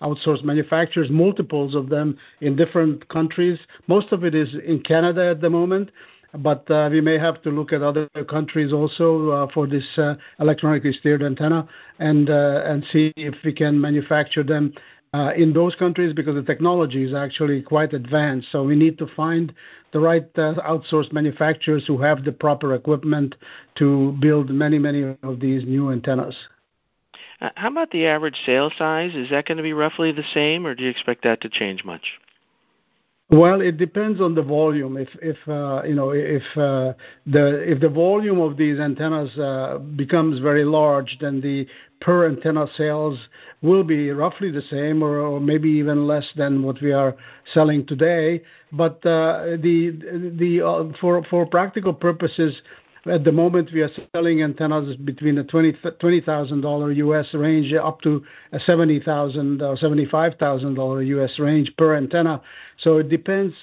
outsourced 0.00 0.44
manufacturers, 0.44 1.10
multiples 1.10 1.74
of 1.74 1.88
them 1.88 2.18
in 2.40 2.56
different 2.56 3.08
countries. 3.08 3.58
Most 3.86 4.12
of 4.12 4.24
it 4.24 4.34
is 4.34 4.54
in 4.66 4.80
Canada 4.80 5.30
at 5.30 5.40
the 5.40 5.50
moment, 5.50 5.90
but 6.34 6.64
we 6.90 7.00
may 7.00 7.18
have 7.18 7.42
to 7.42 7.50
look 7.50 7.72
at 7.72 7.82
other 7.82 8.08
countries 8.28 8.72
also 8.72 9.48
for 9.52 9.66
this 9.66 9.86
electronically 10.40 10.92
steered 10.92 11.22
antenna 11.22 11.68
and 11.98 12.30
uh 12.30 12.62
and 12.64 12.84
see 12.92 13.12
if 13.16 13.34
we 13.44 13.52
can 13.52 13.80
manufacture 13.80 14.42
them 14.42 14.72
Uh, 15.14 15.30
in 15.36 15.52
those 15.52 15.74
countries 15.74 16.14
because 16.14 16.34
the 16.34 16.42
technology 16.42 17.04
is 17.04 17.12
actually 17.12 17.60
quite 17.60 17.92
advanced. 17.92 18.50
So 18.50 18.64
we 18.64 18.74
need 18.74 18.96
to 18.96 19.06
find 19.06 19.52
the 19.92 20.00
right 20.00 20.24
uh, 20.38 20.54
outsourced 20.66 21.12
manufacturers 21.12 21.86
who 21.86 22.00
have 22.00 22.24
the 22.24 22.32
proper 22.32 22.74
equipment 22.74 23.34
to 23.74 24.16
build 24.22 24.48
many, 24.48 24.78
many 24.78 25.14
of 25.22 25.38
these 25.38 25.64
new 25.66 25.90
antennas. 25.92 26.34
Uh, 27.42 27.50
how 27.56 27.68
about 27.68 27.90
the 27.90 28.06
average 28.06 28.40
sale 28.46 28.70
size? 28.78 29.14
Is 29.14 29.28
that 29.28 29.44
going 29.44 29.58
to 29.58 29.62
be 29.62 29.74
roughly 29.74 30.12
the 30.12 30.24
same, 30.32 30.66
or 30.66 30.74
do 30.74 30.82
you 30.84 30.88
expect 30.88 31.24
that 31.24 31.42
to 31.42 31.50
change 31.50 31.84
much? 31.84 32.18
Well, 33.28 33.60
it 33.62 33.78
depends 33.78 34.20
on 34.20 34.34
the 34.34 34.42
volume. 34.42 34.96
If 34.98 35.08
the 35.46 36.94
volume 37.94 38.40
of 38.40 38.56
these 38.56 38.78
antennas 38.78 39.30
becomes 39.96 40.38
very 40.40 40.64
large, 40.64 41.18
then 41.20 41.40
the 41.40 41.66
per 42.02 42.26
antenna 42.26 42.66
sales 42.76 43.18
will 43.62 43.84
be 43.84 44.10
roughly 44.10 44.50
the 44.50 44.62
same 44.62 45.02
or 45.02 45.40
maybe 45.40 45.70
even 45.70 46.06
less 46.06 46.28
than 46.36 46.62
what 46.62 46.80
we 46.82 46.92
are 46.92 47.14
selling 47.54 47.86
today. 47.86 48.42
But 48.72 48.96
uh, 49.06 49.56
the 49.62 50.32
the 50.36 50.62
uh, 50.66 50.98
for 51.00 51.24
for 51.24 51.46
practical 51.46 51.94
purposes, 51.94 52.60
at 53.06 53.24
the 53.24 53.32
moment, 53.32 53.70
we 53.72 53.82
are 53.82 53.90
selling 54.14 54.42
antennas 54.42 54.96
between 54.96 55.34
the 55.34 55.42
$20,000 55.44 56.96
U.S. 56.96 57.34
range 57.34 57.72
up 57.72 58.00
to 58.02 58.24
a 58.52 58.58
$70,000 58.58 59.60
or 59.60 59.76
$75,000 59.76 61.06
U.S. 61.08 61.38
range 61.40 61.72
per 61.76 61.96
antenna. 61.96 62.40
So 62.78 62.98
it 62.98 63.08
depends 63.08 63.54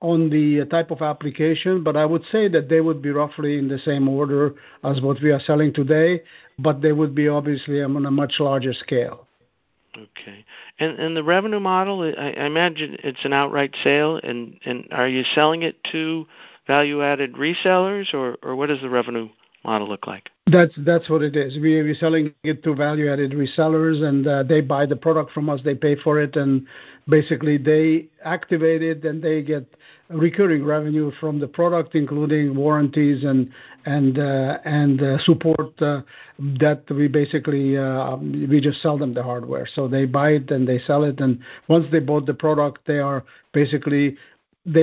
on 0.00 0.30
the 0.30 0.62
uh, 0.62 0.64
type 0.66 0.90
of 0.90 1.02
application, 1.02 1.82
but 1.82 1.96
I 1.96 2.06
would 2.06 2.24
say 2.32 2.48
that 2.48 2.68
they 2.68 2.80
would 2.80 3.02
be 3.02 3.10
roughly 3.10 3.58
in 3.58 3.68
the 3.68 3.78
same 3.78 4.08
order 4.08 4.54
as 4.82 5.00
what 5.02 5.20
we 5.22 5.30
are 5.30 5.40
selling 5.40 5.72
today, 5.74 6.22
but 6.58 6.80
they 6.80 6.92
would 6.92 7.14
be 7.14 7.28
obviously 7.28 7.82
um, 7.82 7.96
on 7.96 8.06
a 8.06 8.10
much 8.10 8.34
larger 8.40 8.72
scale. 8.72 9.26
Okay. 9.96 10.44
And 10.78 11.16
the 11.16 11.24
revenue 11.24 11.60
model, 11.60 12.02
I 12.02 12.30
imagine 12.46 12.96
it's 13.02 13.24
an 13.24 13.32
outright 13.32 13.74
sale. 13.82 14.20
And 14.22 14.58
are 14.92 15.08
you 15.08 15.24
selling 15.34 15.62
it 15.62 15.82
to 15.92 16.26
value-added 16.66 17.34
resellers, 17.34 18.14
or 18.14 18.56
what 18.56 18.68
does 18.68 18.80
the 18.80 18.88
revenue 18.88 19.28
model 19.64 19.88
look 19.88 20.06
like? 20.06 20.30
That's 20.52 21.08
what 21.08 21.22
it 21.22 21.36
is. 21.36 21.58
We're 21.58 21.94
selling 21.94 22.34
it 22.42 22.62
to 22.64 22.74
value-added 22.74 23.32
resellers, 23.32 24.02
and 24.02 24.26
uh, 24.26 24.42
they 24.42 24.60
buy 24.60 24.86
the 24.86 24.96
product 24.96 25.32
from 25.32 25.48
us. 25.48 25.60
They 25.64 25.74
pay 25.74 25.96
for 25.96 26.20
it, 26.20 26.36
and 26.36 26.66
basically, 27.08 27.56
they 27.58 28.08
activate 28.24 28.82
it, 28.82 29.04
and 29.04 29.22
they 29.22 29.42
get 29.42 29.66
recurring 30.08 30.64
revenue 30.64 31.12
from 31.20 31.38
the 31.38 31.46
product, 31.46 31.94
including 31.94 32.54
warranties 32.56 33.24
and 33.24 33.52
uh, 34.18 34.58
uh, 35.02 35.18
support 35.24 35.76
that 35.78 36.82
we 36.90 37.06
basically 37.08 37.76
we 38.48 38.60
just 38.60 38.82
sell 38.82 38.98
them 38.98 39.14
the 39.14 39.22
hardware. 39.22 39.66
So 39.74 39.88
they 39.88 40.04
buy 40.04 40.30
it, 40.30 40.50
and 40.50 40.66
they 40.66 40.78
sell 40.80 41.04
it. 41.04 41.20
And 41.20 41.38
once 41.68 41.86
they 41.92 42.00
bought 42.00 42.26
the 42.26 42.34
product, 42.34 42.86
they 42.86 42.98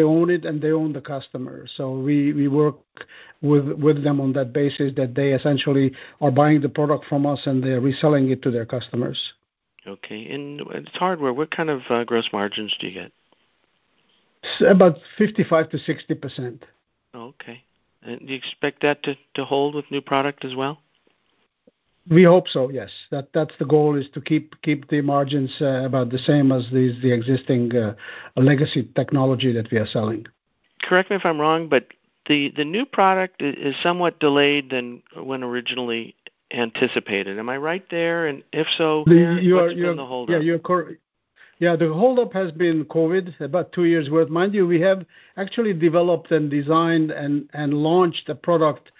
own 0.01 0.29
it, 0.29 0.45
and 0.45 0.61
they 0.61 0.71
own 0.71 0.93
the 0.93 1.01
customer. 1.01 1.65
So 1.75 1.99
we 1.99 2.33
we 2.33 2.47
work 2.47 2.77
with 3.41 3.67
with 3.71 4.03
them 4.03 4.19
on 4.19 4.33
that 4.33 4.53
basis 4.53 4.93
that 4.95 5.15
they 5.15 5.33
essentially 5.33 5.93
are 6.21 6.31
buying 6.31 6.61
the 6.61 6.69
product 6.69 7.05
from 7.05 7.25
us, 7.25 7.41
and 7.45 7.63
they're 7.63 7.81
reselling 7.81 8.29
it 8.29 8.41
to 8.43 8.51
their 8.51 8.65
customers. 8.65 9.33
Okay. 9.85 10.27
And 10.29 10.61
it's 10.71 10.97
hardware. 10.97 11.33
What 11.33 11.51
kind 11.51 11.69
of 11.69 11.81
uh, 11.89 12.03
gross 12.03 12.29
margins 12.33 12.75
do 12.79 12.87
you 12.87 12.93
get? 12.93 13.11
About 14.67 14.97
55%-60%. 15.19 16.61
Okay. 17.15 17.63
and 18.03 18.19
Do 18.19 18.25
you 18.27 18.35
expect 18.35 18.81
that 18.81 19.03
to 19.03 19.15
to 19.35 19.45
hold 19.45 19.75
with 19.75 19.89
new 19.89 20.01
product 20.01 20.45
as 20.45 20.55
well? 20.55 20.79
We 22.09 22.23
hope 22.23 22.47
so, 22.47 22.69
yes. 22.69 22.89
That 23.11 23.29
that's 23.33 23.53
the 23.59 23.65
goal, 23.65 23.95
is 23.95 24.07
to 24.13 24.21
keep 24.21 24.87
the 24.89 25.01
margins 25.01 25.53
uh, 25.61 25.83
about 25.85 26.09
the 26.09 26.17
same 26.17 26.51
as 26.51 26.69
the 26.71 27.11
existing 27.11 27.75
uh, 27.75 27.95
legacy 28.35 28.89
technology 28.95 29.51
that 29.51 29.69
we 29.71 29.77
are 29.77 29.87
selling. 29.87 30.25
Correct 30.81 31.09
me 31.09 31.17
if 31.17 31.25
I'm 31.25 31.39
wrong, 31.39 31.67
but 31.67 31.87
the 32.27 32.51
new 32.65 32.85
product 32.85 33.41
is 33.41 33.75
somewhat 33.81 34.19
delayed 34.19 34.69
than 34.69 35.01
when 35.15 35.43
originally 35.43 36.15
anticipated. 36.51 37.39
Am 37.39 37.49
I 37.49 37.57
right 37.57 37.85
there? 37.89 38.27
And 38.27 38.43
if 38.53 38.67
so, 38.77 38.99
what's 38.99 39.73
been 39.73 39.97
the 39.97 40.05
holdup? 40.05 40.41
Yeah, 41.59 41.75
the 41.75 41.91
holdup 41.91 42.33
has 42.33 42.51
been 42.51 42.85
COVID, 42.85 43.41
about 43.41 43.71
two 43.71 43.85
years' 43.85 44.09
worth. 44.11 44.29
Mind 44.29 44.53
you, 44.53 44.67
we 44.67 44.79
have 44.81 45.05
actually 45.37 45.73
developed 45.73 46.31
and 46.31 46.51
designed 46.51 47.11
and 47.11 47.73
launched 47.73 48.29
a 48.29 48.35
product 48.35 48.91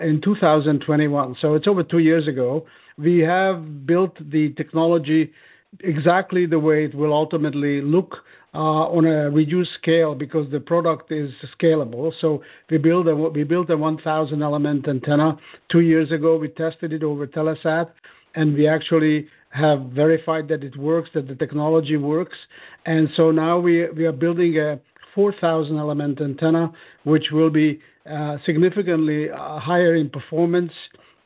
in 0.00 0.20
2021, 0.20 1.36
so 1.40 1.54
it's 1.54 1.66
over 1.66 1.82
two 1.82 1.98
years 1.98 2.28
ago. 2.28 2.66
We 2.96 3.18
have 3.20 3.86
built 3.86 4.16
the 4.30 4.52
technology 4.54 5.32
exactly 5.80 6.46
the 6.46 6.58
way 6.58 6.84
it 6.84 6.94
will 6.94 7.12
ultimately 7.12 7.80
look 7.80 8.24
uh, 8.54 8.86
on 8.88 9.04
a 9.04 9.30
reduced 9.30 9.74
scale 9.74 10.14
because 10.14 10.50
the 10.50 10.60
product 10.60 11.12
is 11.12 11.32
scalable. 11.58 12.12
So 12.20 12.42
we 12.70 12.78
built 12.78 13.06
a 13.06 13.12
1,000-element 13.12 14.88
antenna 14.88 15.38
two 15.68 15.80
years 15.80 16.10
ago. 16.12 16.38
We 16.38 16.48
tested 16.48 16.92
it 16.92 17.02
over 17.02 17.26
Telesat, 17.26 17.90
and 18.34 18.54
we 18.54 18.66
actually 18.66 19.28
have 19.50 19.80
verified 19.90 20.48
that 20.48 20.62
it 20.62 20.76
works, 20.76 21.10
that 21.14 21.26
the 21.28 21.34
technology 21.34 21.96
works. 21.96 22.36
And 22.86 23.08
so 23.14 23.30
now 23.30 23.58
we 23.58 23.80
are 23.82 24.12
building 24.12 24.58
a 24.58 24.78
4,000-element 25.14 26.20
antenna, 26.20 26.72
which 27.04 27.30
will 27.32 27.50
be 27.50 27.80
uh, 28.08 28.38
significantly 28.44 29.30
uh, 29.30 29.58
higher 29.58 29.94
in 29.94 30.08
performance, 30.08 30.72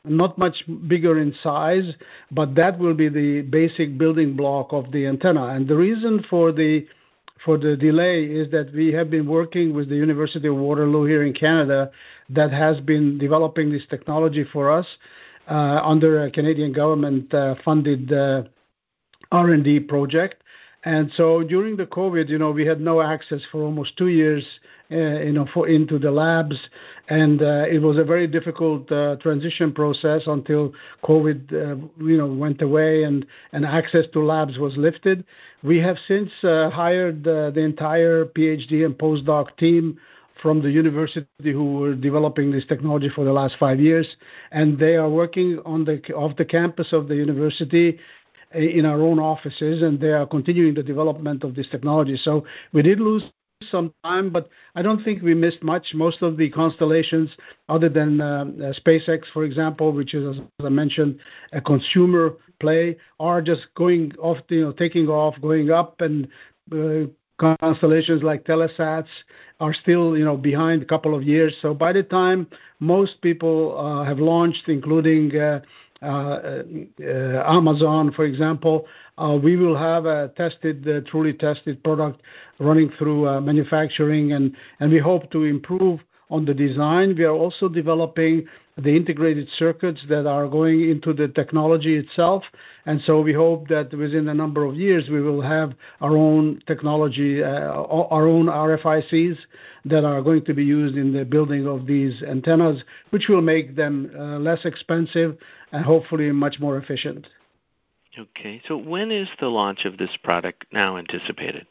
not 0.05 0.37
much 0.37 0.63
bigger 0.87 1.19
in 1.19 1.33
size, 1.41 1.93
but 2.29 2.55
that 2.55 2.77
will 2.77 2.93
be 2.93 3.07
the 3.07 3.41
basic 3.43 3.97
building 3.97 4.35
block 4.35 4.73
of 4.73 4.91
the 4.91 5.07
antenna. 5.07 5.47
And 5.47 5.67
the 5.67 5.77
reason 5.77 6.25
for 6.29 6.51
the 6.51 6.85
delay 7.45 8.25
is 8.25 8.51
that 8.51 8.73
we 8.73 8.91
have 8.91 9.09
been 9.09 9.27
working 9.27 9.73
with 9.73 9.87
the 9.89 9.95
University 9.95 10.47
of 10.47 10.55
Waterloo 10.55 11.05
here 11.05 11.23
in 11.23 11.33
Canada 11.33 11.89
that 12.29 12.51
has 12.51 12.79
been 12.81 13.17
developing 13.17 13.71
this 13.71 13.85
technology 13.89 14.43
for 14.51 14.71
us 14.71 14.87
uh, 15.49 15.79
under 15.83 16.23
a 16.25 16.31
Canadian 16.31 16.73
government-funded 16.73 18.11
R&D 19.31 19.79
project. 19.81 20.43
And 20.85 21.11
so 21.15 21.43
during 21.43 21.77
the 21.77 21.85
COVID, 21.85 22.27
you 22.29 22.37
know, 22.37 22.51
we 22.51 22.65
had 22.65 22.81
no 22.81 23.01
access 23.01 23.41
for 23.51 23.63
almost 23.63 23.97
two 23.97 24.09
years 24.09 24.45
uh, 24.93 25.21
you 25.21 25.31
know, 25.31 25.47
for, 25.53 25.67
into 25.67 25.97
the 25.97 26.11
labs, 26.11 26.55
and 27.09 27.41
uh, 27.41 27.65
it 27.71 27.81
was 27.81 27.97
a 27.97 28.03
very 28.03 28.27
difficult 28.27 28.91
uh, 28.91 29.15
transition 29.15 29.71
process 29.73 30.23
until 30.27 30.71
COVID 31.03 31.51
you 31.99 32.17
know, 32.17 32.27
went 32.27 32.61
away 32.61 33.03
and 33.03 33.25
and 33.53 33.65
access 33.65 34.05
to 34.13 34.19
labs 34.19 34.59
was 34.59 34.77
lifted. 34.77 35.25
We 35.63 35.79
have 35.79 35.97
since 36.07 36.29
hired 36.41 37.23
the 37.23 37.53
entire 37.57 38.25
PhD 38.25 38.85
and 38.85 38.95
postdoc 38.95 39.57
team 39.57 39.97
from 40.41 40.61
the 40.61 40.69
university 40.69 41.25
who 41.43 41.79
were 41.79 41.95
developing 41.95 42.51
this 42.51 42.65
technology 42.65 43.09
for 43.09 43.23
the 43.23 43.33
last 43.33 43.55
five 43.57 43.79
years, 43.79 44.17
and 44.51 44.77
they 44.77 44.95
are 44.95 45.09
working 45.09 45.59
on 45.65 45.85
the 45.85 46.01
off 46.13 46.35
the 46.35 46.45
campus 46.45 46.93
of 46.93 47.07
the 47.07 47.15
university 47.15 47.97
in 48.53 48.85
our 48.85 49.01
own 49.01 49.19
offices, 49.19 49.81
and 49.81 49.99
they 49.99 50.11
are 50.11 50.25
continuing 50.25 50.73
the 50.73 50.83
development 50.83 51.43
of 51.43 51.55
this 51.55 51.67
technology. 51.69 52.17
So 52.17 52.45
we 52.71 52.81
did 52.81 52.99
lose 52.99 53.23
some 53.69 53.93
time, 54.03 54.29
but 54.29 54.49
I 54.75 54.81
don't 54.81 55.03
think 55.03 55.21
we 55.21 55.33
missed 55.33 55.63
much. 55.63 55.93
Most 55.93 56.21
of 56.21 56.37
the 56.37 56.49
constellations, 56.49 57.29
other 57.69 57.89
than 57.89 58.19
uh, 58.19 58.45
SpaceX, 58.85 59.23
for 59.31 59.43
example, 59.43 59.91
which 59.91 60.13
is, 60.13 60.37
as 60.37 60.65
I 60.65 60.69
mentioned, 60.69 61.19
a 61.53 61.61
consumer 61.61 62.33
play, 62.59 62.97
are 63.19 63.41
just 63.41 63.67
going 63.75 64.13
off, 64.19 64.37
you 64.49 64.61
know, 64.61 64.71
taking 64.71 65.07
off, 65.07 65.35
going 65.41 65.71
up, 65.71 66.01
and 66.01 66.27
uh, 66.71 67.07
constellations 67.39 68.23
like 68.23 68.43
Telesat 68.45 69.05
are 69.59 69.73
still 69.73 70.17
you 70.17 70.25
know, 70.25 70.37
behind 70.37 70.81
a 70.81 70.85
couple 70.85 71.15
of 71.15 71.23
years. 71.23 71.55
So 71.61 71.73
by 71.73 71.93
the 71.93 72.03
time 72.03 72.47
most 72.79 73.21
people 73.21 73.77
uh, 73.77 74.03
have 74.03 74.19
launched, 74.19 74.67
including 74.67 75.35
Uh, 76.03 76.63
uh, 77.01 77.43
Amazon, 77.47 78.11
for 78.11 78.25
example, 78.25 78.85
uh, 79.17 79.39
we 79.41 79.55
will 79.55 79.77
have 79.77 80.05
a 80.05 80.33
tested, 80.35 80.85
truly 81.07 81.33
tested 81.33 81.81
product 81.83 82.21
running 82.59 82.91
through 82.97 83.39
manufacturing, 83.41 84.33
and 84.33 84.55
we 84.91 84.99
hope 84.99 85.31
to 85.31 85.43
improve 85.43 86.01
on 86.29 86.45
the 86.45 86.53
design. 86.53 87.15
We 87.15 87.23
are 87.23 87.31
also 87.31 87.69
developing 87.69 88.47
the 88.75 88.89
integrated 88.89 89.47
circuits 89.55 90.03
that 90.09 90.25
are 90.25 90.47
going 90.47 90.89
into 90.89 91.13
the 91.13 91.27
technology 91.27 91.95
itself. 91.95 92.43
And 92.87 92.99
so 93.05 93.21
we 93.21 93.31
hope 93.31 93.67
that 93.67 93.93
within 93.93 94.27
a 94.27 94.33
number 94.33 94.65
of 94.65 94.75
years, 94.75 95.09
we 95.09 95.21
will 95.21 95.41
have 95.41 95.73
our 96.01 96.17
own 96.17 96.59
technology, 96.65 97.43
our 97.43 98.27
own 98.27 98.47
RFICs 98.47 99.37
that 99.85 100.03
are 100.03 100.23
going 100.23 100.43
to 100.45 100.53
be 100.55 100.65
used 100.65 100.95
in 100.95 101.13
the 101.13 101.23
building 101.23 101.67
of 101.67 101.85
these 101.85 102.23
antennas, 102.23 102.83
which 103.11 103.27
will 103.29 103.41
make 103.41 103.75
them 103.75 104.11
less 104.43 104.65
expensive 104.65 105.37
and 105.73 105.83
hopefully 105.93 106.31
much 106.31 106.59
more 106.59 106.77
efficient. 106.77 107.27
Okay. 108.17 108.61
So 108.67 108.77
when 108.77 109.11
is 109.11 109.27
the 109.39 109.49
launch 109.49 109.85
of 109.85 109.97
this 109.97 110.15
product 110.23 110.65
now 110.71 110.97
anticipated? 110.97 111.67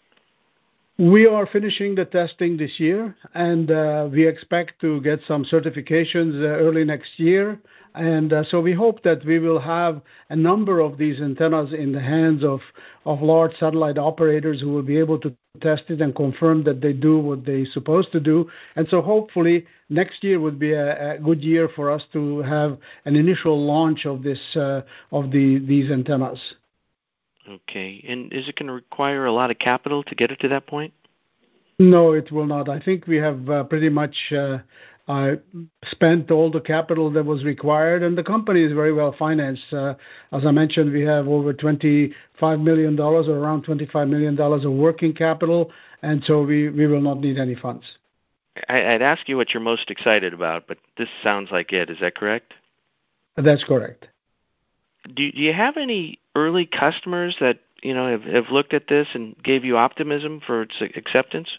We 0.99 1.27
are 1.27 1.47
finishing 1.47 1.95
the 1.95 2.05
testing 2.05 2.59
this 2.59 2.79
year, 2.79 3.17
and 3.35 3.71
uh, 3.71 4.09
we 4.13 4.27
expect 4.27 4.81
to 4.83 5.01
get 5.01 5.21
some 5.27 5.45
certifications 5.45 6.35
uh, 6.35 6.49
early 6.49 6.85
next 6.85 7.19
year. 7.19 7.59
And 7.95 8.33
uh, 8.33 8.45
so 8.45 8.61
we 8.61 8.73
hope 8.73 9.03
that 9.03 9.25
we 9.25 9.39
will 9.39 9.61
have 9.61 10.03
a 10.29 10.37
number 10.37 10.81
of 10.81 10.99
these 10.99 11.21
antennas 11.21 11.73
in 11.73 11.93
the 11.93 12.01
hands 12.01 12.45
of 12.45 12.61
large 13.05 13.55
satellite 13.57 13.99
operators 13.99 14.61
who 14.61 14.71
will 14.71 14.83
be 14.83 14.99
able 14.99 15.19
to 15.21 15.35
test 15.61 15.85
it 15.89 16.01
and 16.01 16.15
confirmed 16.17 16.65
that 16.65 16.81
they 16.81 16.95
do 16.95 17.19
what 17.19 17.45
they're 17.45 17.67
supposed 17.67 18.11
to 18.13 18.21
do. 18.21 18.51
And 18.75 18.89
so 18.89 19.03
hopefully 19.03 19.67
next 19.91 20.25
year 20.25 20.41
would 20.41 20.59
be 20.59 20.73
a 20.73 21.19
good 21.23 21.43
year 21.43 21.69
for 21.69 21.91
us 21.91 22.03
to 22.15 22.39
have 22.43 22.79
an 23.05 23.17
initial 23.17 23.63
launch 23.63 24.07
of 24.07 24.25
uh, 24.25 24.83
these 25.31 25.91
antennas. 25.91 26.55
Okay. 27.47 28.03
And 28.09 28.33
is 28.33 28.49
it 28.49 28.57
gonna 28.57 28.73
require 28.73 29.27
a 29.27 29.33
lot 29.33 29.51
of 29.51 29.59
capital 29.59 30.03
to 30.05 30.15
get 30.15 30.31
it 30.31 30.41
to 30.41 30.49
that 30.49 30.67
point? 30.67 30.95
No, 31.79 32.13
it 32.13 32.31
will 32.31 32.47
not. 32.47 32.69
I 32.69 32.79
think 32.79 33.07
we 33.07 33.17
have 33.17 33.49
uh, 33.51 33.65
pretty 33.65 33.89
much 33.89 34.15
uh, 34.31 34.59
spent 35.91 36.31
all 36.31 36.51
the 36.51 36.61
capital 36.61 37.11
that 37.11 37.25
was 37.25 37.45
required, 37.45 38.03
and 38.03 38.17
the 38.17 38.23
company 38.23 38.63
is 38.63 38.73
very 38.73 38.93
well 38.93 39.15
financed. 39.19 39.73
Uh, 39.73 39.95
as 40.33 40.47
I 40.47 40.53
mentioned, 40.53 40.93
we 40.93 41.03
have 41.03 41.27
over 41.27 41.53
$25 41.53 42.13
million 42.63 42.99
or 42.99 43.21
around 43.21 43.67
$25 43.67 44.09
million 44.09 44.41
of 44.41 44.73
working 44.73 45.13
capital, 45.13 45.73
and 46.03 46.23
so 46.25 46.43
we 46.43 46.71
will 46.71 47.01
not 47.01 47.19
need 47.19 47.39
any 47.39 47.55
funds. 47.55 47.85
I'd 48.69 49.03
ask 49.03 49.29
you 49.29 49.37
what 49.37 49.51
you're 49.55 49.63
most 49.63 49.91
excited 49.91 50.35
about, 50.35 50.67
but 50.69 50.79
this 50.99 51.09
sounds 51.23 51.51
like 51.51 51.73
it. 51.73 51.89
Is 51.89 52.01
that 52.01 52.15
correct? 52.15 52.55
That's 53.37 53.65
correct. 53.65 54.09
Do 55.15 55.23
you 55.23 55.53
have 55.53 55.77
any 55.77 56.19
early 56.37 56.67
customers 56.67 57.37
that, 57.41 57.61
you 57.83 57.95
know, 57.95 58.19
have 58.19 58.51
looked 58.51 58.75
at 58.75 58.89
this 58.89 59.09
and 59.15 59.35
gave 59.43 59.65
you 59.65 59.79
optimism 59.79 60.41
for 60.47 60.63
its 60.63 60.81
acceptance? 60.95 61.59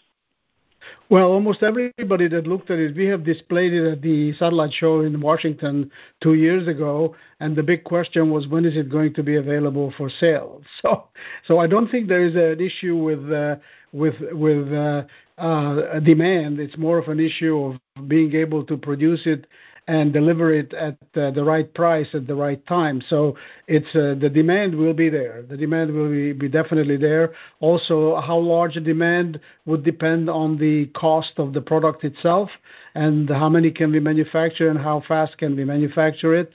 Well, 1.10 1.30
almost 1.30 1.62
everybody 1.62 2.28
that 2.28 2.46
looked 2.46 2.70
at 2.70 2.78
it, 2.78 2.96
we 2.96 3.06
have 3.06 3.24
displayed 3.24 3.72
it 3.72 3.86
at 3.86 4.02
the 4.02 4.32
Satellite 4.34 4.72
Show 4.72 5.02
in 5.02 5.20
Washington 5.20 5.90
two 6.22 6.34
years 6.34 6.66
ago, 6.66 7.14
and 7.40 7.54
the 7.54 7.62
big 7.62 7.84
question 7.84 8.30
was, 8.30 8.48
when 8.48 8.64
is 8.64 8.76
it 8.76 8.90
going 8.90 9.12
to 9.14 9.22
be 9.22 9.36
available 9.36 9.92
for 9.96 10.08
sale? 10.10 10.62
So, 10.82 11.08
so 11.46 11.58
I 11.58 11.66
don't 11.66 11.90
think 11.90 12.08
there 12.08 12.24
is 12.24 12.34
an 12.34 12.60
issue 12.60 12.96
with 12.96 13.32
uh, 13.32 13.56
with 13.92 14.14
with 14.32 14.72
uh, 14.72 15.04
uh, 15.38 16.00
demand. 16.00 16.60
It's 16.60 16.76
more 16.76 16.98
of 16.98 17.08
an 17.08 17.20
issue 17.20 17.56
of 17.96 18.08
being 18.08 18.34
able 18.34 18.64
to 18.64 18.76
produce 18.76 19.26
it 19.26 19.46
and 19.86 20.12
deliver 20.12 20.52
it 20.52 20.72
at 20.72 20.96
the 21.12 21.44
right 21.44 21.72
price 21.74 22.08
at 22.14 22.26
the 22.26 22.34
right 22.34 22.64
time. 22.66 23.02
So 23.08 23.36
it's 23.66 23.92
the 23.92 24.30
demand 24.32 24.74
will 24.74 24.94
be 24.94 25.10
there. 25.10 25.42
The 25.42 25.56
demand 25.56 25.92
will 25.92 26.08
be 26.34 26.48
definitely 26.48 26.96
there. 26.96 27.34
Also, 27.60 28.18
how 28.20 28.38
large 28.38 28.76
a 28.76 28.80
demand 28.80 29.40
would 29.66 29.84
depend 29.84 30.30
on 30.30 30.56
the 30.58 30.86
cost 30.94 31.32
of 31.36 31.52
the 31.52 31.60
product 31.60 32.02
itself 32.04 32.48
and 32.94 33.28
how 33.28 33.48
many 33.48 33.70
can 33.70 33.92
we 33.92 34.00
manufacture 34.00 34.70
and 34.70 34.78
how 34.78 35.02
fast 35.06 35.36
can 35.36 35.54
we 35.54 35.64
manufacture 35.64 36.34
it. 36.34 36.50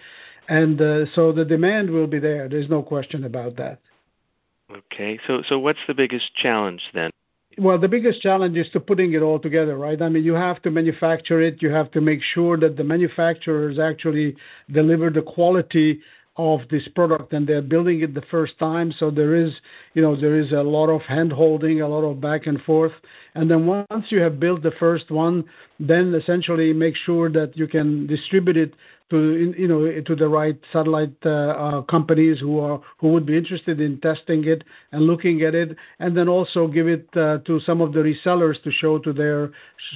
And 0.47 0.81
uh 0.81 1.05
so 1.13 1.31
the 1.31 1.45
demand 1.45 1.91
will 1.91 2.07
be 2.07 2.19
there. 2.19 2.49
There's 2.49 2.69
no 2.69 2.81
question 2.81 3.23
about 3.25 3.57
that. 3.57 3.79
Okay. 4.71 5.19
So 5.27 5.43
so 5.47 5.59
what's 5.59 5.79
the 5.87 5.93
biggest 5.93 6.33
challenge 6.33 6.81
then? 6.93 7.11
Well, 7.59 7.77
the 7.77 7.89
biggest 7.89 8.21
challenge 8.21 8.55
is 8.55 8.69
to 8.69 8.79
putting 8.79 9.11
it 9.11 9.21
all 9.21 9.37
together, 9.37 9.75
right? 9.75 10.01
I 10.01 10.07
mean, 10.07 10.23
you 10.23 10.33
have 10.33 10.61
to 10.61 10.71
manufacture 10.71 11.41
it. 11.41 11.61
You 11.61 11.69
have 11.71 11.91
to 11.91 11.99
make 11.99 12.21
sure 12.21 12.55
that 12.55 12.77
the 12.77 12.85
manufacturers 12.85 13.77
actually 13.77 14.37
deliver 14.71 15.09
the 15.09 15.23
quality 15.23 15.99
of 16.37 16.61
this 16.69 16.87
product, 16.87 17.33
and 17.33 17.45
they're 17.45 17.61
building 17.61 17.99
it 17.99 18.13
the 18.13 18.21
first 18.21 18.57
time. 18.59 18.93
So 18.93 19.11
there 19.11 19.35
is, 19.35 19.59
you 19.93 20.01
know, 20.01 20.15
there 20.15 20.39
is 20.39 20.53
a 20.53 20.63
lot 20.63 20.87
of 20.87 21.01
hand-holding, 21.01 21.81
a 21.81 21.87
lot 21.89 22.09
of 22.09 22.21
back 22.21 22.47
and 22.47 22.61
forth. 22.61 22.93
And 23.35 23.51
then 23.51 23.67
once 23.67 24.05
you 24.07 24.21
have 24.21 24.39
built 24.39 24.63
the 24.63 24.71
first 24.71 25.11
one, 25.11 25.43
then 25.81 26.15
essentially 26.15 26.71
make 26.71 26.95
sure 26.95 27.29
that 27.31 27.57
you 27.57 27.67
can 27.67 28.07
distribute 28.07 28.55
it 28.55 28.73
to, 29.09 29.53
you 29.57 29.67
know, 29.67 30.01
to 30.01 30.15
the 30.15 30.27
right 30.27 30.57
satellite 30.71 31.15
uh, 31.25 31.29
uh, 31.29 31.81
companies 31.83 32.39
who 32.39 32.81
would 33.01 33.25
be 33.25 33.37
interested 33.37 33.81
in 33.81 33.99
testing 34.01 34.45
it 34.45 34.63
and 34.91 35.03
looking 35.03 35.41
at 35.41 35.55
it, 35.55 35.75
and 35.99 36.15
then 36.15 36.27
also 36.27 36.67
give 36.67 36.87
it 36.87 37.07
uh, 37.15 37.39
to 37.39 37.59
some 37.61 37.81
of 37.81 37.93
the 37.93 37.99
resellers 37.99 38.61
to 38.63 38.71
show 38.71 38.99
to 38.99 39.11
their 39.13 39.51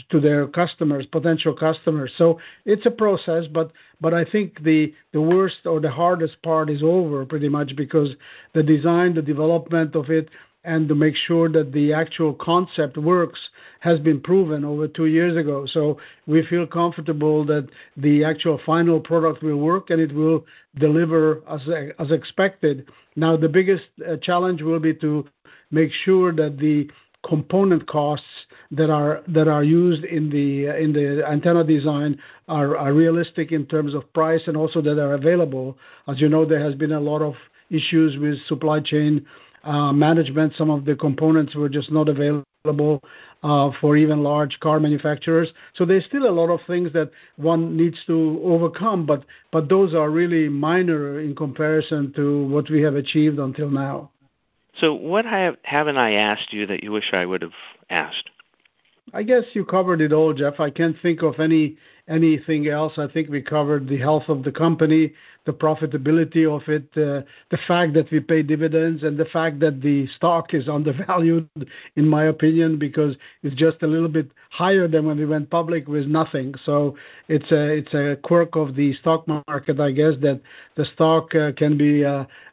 to 0.10 0.20
their 0.20 0.48
customers, 0.48 1.06
potential 1.06 1.54
customers. 1.54 2.12
So 2.18 2.40
it's 2.66 2.86
a 2.86 2.92
process, 2.92 3.46
but 3.54 3.72
I 4.14 4.26
think 4.26 4.64
the 4.64 4.94
worst 5.14 5.66
or 5.66 5.80
the 5.80 5.92
hardest 5.92 6.42
part 6.42 6.70
is 6.70 6.84
over 6.84 7.26
pretty 7.26 7.50
much 7.50 7.76
because 7.76 8.16
the 8.54 8.64
design, 8.64 9.14
the 9.14 9.22
development 9.22 9.96
of 9.96 10.10
it, 10.10 10.30
and 10.64 10.88
to 10.88 10.96
make 10.96 11.16
sure 11.16 11.50
that 11.50 11.74
the 11.74 11.94
actual 11.94 12.34
concept 12.34 12.98
works 12.98 13.50
has 13.82 14.00
been 14.00 14.22
proven 14.22 14.64
over 14.64 14.88
two 14.88 15.08
years 15.08 15.36
ago. 15.36 15.66
So 15.66 16.00
we 16.26 16.46
feel 16.46 16.66
comfortable 16.66 17.46
that 17.46 17.68
the 17.98 18.24
actual 18.24 18.60
final 18.66 19.00
product 19.00 19.44
will 19.44 19.58
work, 19.58 19.90
and 19.90 20.00
it 20.00 20.14
will 20.14 20.46
deliver 20.80 21.42
as 21.50 22.12
expected. 22.12 22.90
Now, 23.16 23.36
the 23.36 23.50
biggest 23.50 23.86
uh, 24.08 24.18
challenge 24.18 24.62
will 24.62 24.80
be 24.80 24.94
to 24.96 25.28
make 25.72 25.92
sure 25.92 26.32
that 26.34 26.58
the 26.58 26.90
component 27.28 27.88
costs 27.88 28.26
that 28.72 28.90
are 28.90 29.64
used 29.64 30.04
uh, 30.04 30.08
in 30.08 30.30
the 30.30 31.24
antenna 31.30 31.64
design 31.64 32.20
are 32.48 32.94
realistic 32.94 33.52
in 33.52 33.66
terms 33.66 33.94
of 33.94 34.12
price 34.14 34.42
and 34.48 34.58
also 34.58 34.82
that 34.82 35.02
are 35.02 35.14
available. 35.14 35.78
As 36.08 36.20
you 36.20 36.30
know, 36.30 36.46
there 36.46 36.60
has 36.60 36.76
been 36.76 36.92
a 36.92 37.00
lot 37.00 37.22
of 37.22 37.36
issues 37.70 38.18
with 38.18 38.38
supply 38.46 38.80
chain 38.80 39.26
Uh, 39.64 39.94
management. 39.94 40.54
Some 40.58 40.70
of 40.70 40.84
the 40.84 40.94
components 40.94 41.56
were 41.56 41.70
just 41.70 41.90
not 41.90 42.10
available 42.10 43.02
uh, 43.44 43.72
for 43.80 43.96
even 43.96 44.22
large 44.22 44.60
car 44.60 44.78
manufacturers. 44.78 45.54
So 45.74 45.86
there's 45.86 46.04
still 46.04 46.28
a 46.28 46.32
lot 46.32 46.50
of 46.50 46.60
things 46.68 46.92
that 46.92 47.12
one 47.38 47.78
needs 47.78 47.98
to 48.08 48.42
overcome, 48.44 49.06
but 49.06 49.24
but 49.52 49.70
those 49.70 49.94
are 49.94 50.10
really 50.10 50.50
minor 50.50 51.20
in 51.22 51.34
comparison 51.34 52.12
to 52.18 52.46
what 52.48 52.70
we 52.70 52.82
have 52.82 52.96
achieved 52.96 53.40
until 53.40 53.70
now. 53.70 54.12
So 54.80 54.94
what 54.94 55.26
haven't 55.26 55.98
I 55.98 56.14
asked 56.14 56.52
you 56.52 56.66
that 56.68 56.84
you 56.84 56.92
wish 56.92 57.14
I 57.14 57.26
would 57.26 57.42
have 57.42 57.52
asked? 57.90 58.30
I 59.14 59.24
guess 59.24 59.44
you 59.54 59.64
covered 59.64 60.02
it 60.02 60.12
all, 60.12 60.34
Jeff. 60.34 60.60
I 60.60 60.72
can't 60.72 60.96
think 61.02 61.22
of 61.22 61.40
anything 62.08 62.68
else. 62.68 62.94
I 62.98 63.08
think 63.08 63.30
we 63.30 63.42
covered 63.42 63.88
the 63.88 63.98
health 63.98 64.24
of 64.28 64.44
the 64.44 64.52
company, 64.52 65.14
the 65.46 65.54
profitability 65.54 66.46
of 66.46 66.68
it, 66.68 66.86
uh, 66.98 67.26
the 67.50 67.58
fact 67.68 67.94
that 67.94 68.12
we 68.12 68.20
pay 68.20 68.44
dividends, 68.44 69.04
and 69.04 69.18
the 69.18 69.26
fact 69.26 69.60
that 69.62 69.82
the 69.82 70.08
stock 70.08 70.54
is 70.54 70.68
undervalued, 70.70 71.48
in 71.96 72.08
my 72.08 72.26
opinion, 72.26 72.78
because 72.78 73.16
it's 73.42 73.56
just 73.56 73.82
a 73.84 73.88
little 73.88 74.10
bit 74.10 74.32
higher 74.50 74.88
than 74.88 75.06
when 75.06 75.18
we 75.18 75.26
went 75.26 75.50
public 75.50 75.88
with 75.88 76.06
nothing. 76.06 76.54
So 76.66 76.96
it's 77.30 77.52
a 77.94 78.18
quirk 78.24 78.56
of 78.56 78.76
the 78.76 78.94
stock 78.94 79.26
market, 79.28 79.80
I 79.80 79.92
guess, 79.92 80.14
that 80.22 80.42
the 80.76 80.86
stock 80.86 81.34
uh, 81.36 81.52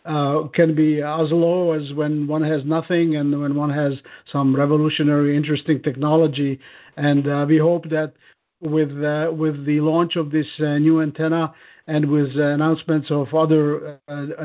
uh, 0.09 0.49
can 0.49 0.75
be 0.75 1.03
as 1.03 1.33
low 1.33 1.73
as 1.73 1.93
when 1.93 2.27
one 2.27 2.43
has 2.43 2.65
nothing 2.65 3.17
and 3.17 3.41
when 3.41 3.55
one 3.55 3.71
has 3.71 3.95
some 4.31 4.55
revolutionary, 4.55 5.37
interesting 5.37 5.83
technology. 5.83 6.61
And 6.97 7.49
we 7.49 7.59
hope 7.59 7.89
that 7.91 8.15
Uh, 8.63 9.31
with 9.33 9.65
the 9.65 9.81
launch 9.81 10.17
of 10.17 10.31
this 10.31 10.47
uh, 10.61 10.77
new 10.77 11.01
antenna 11.01 11.55
and 11.87 12.11
with 12.11 12.37
uh, 12.37 12.43
announcements 12.43 13.11
of 13.11 13.33
other 13.33 13.99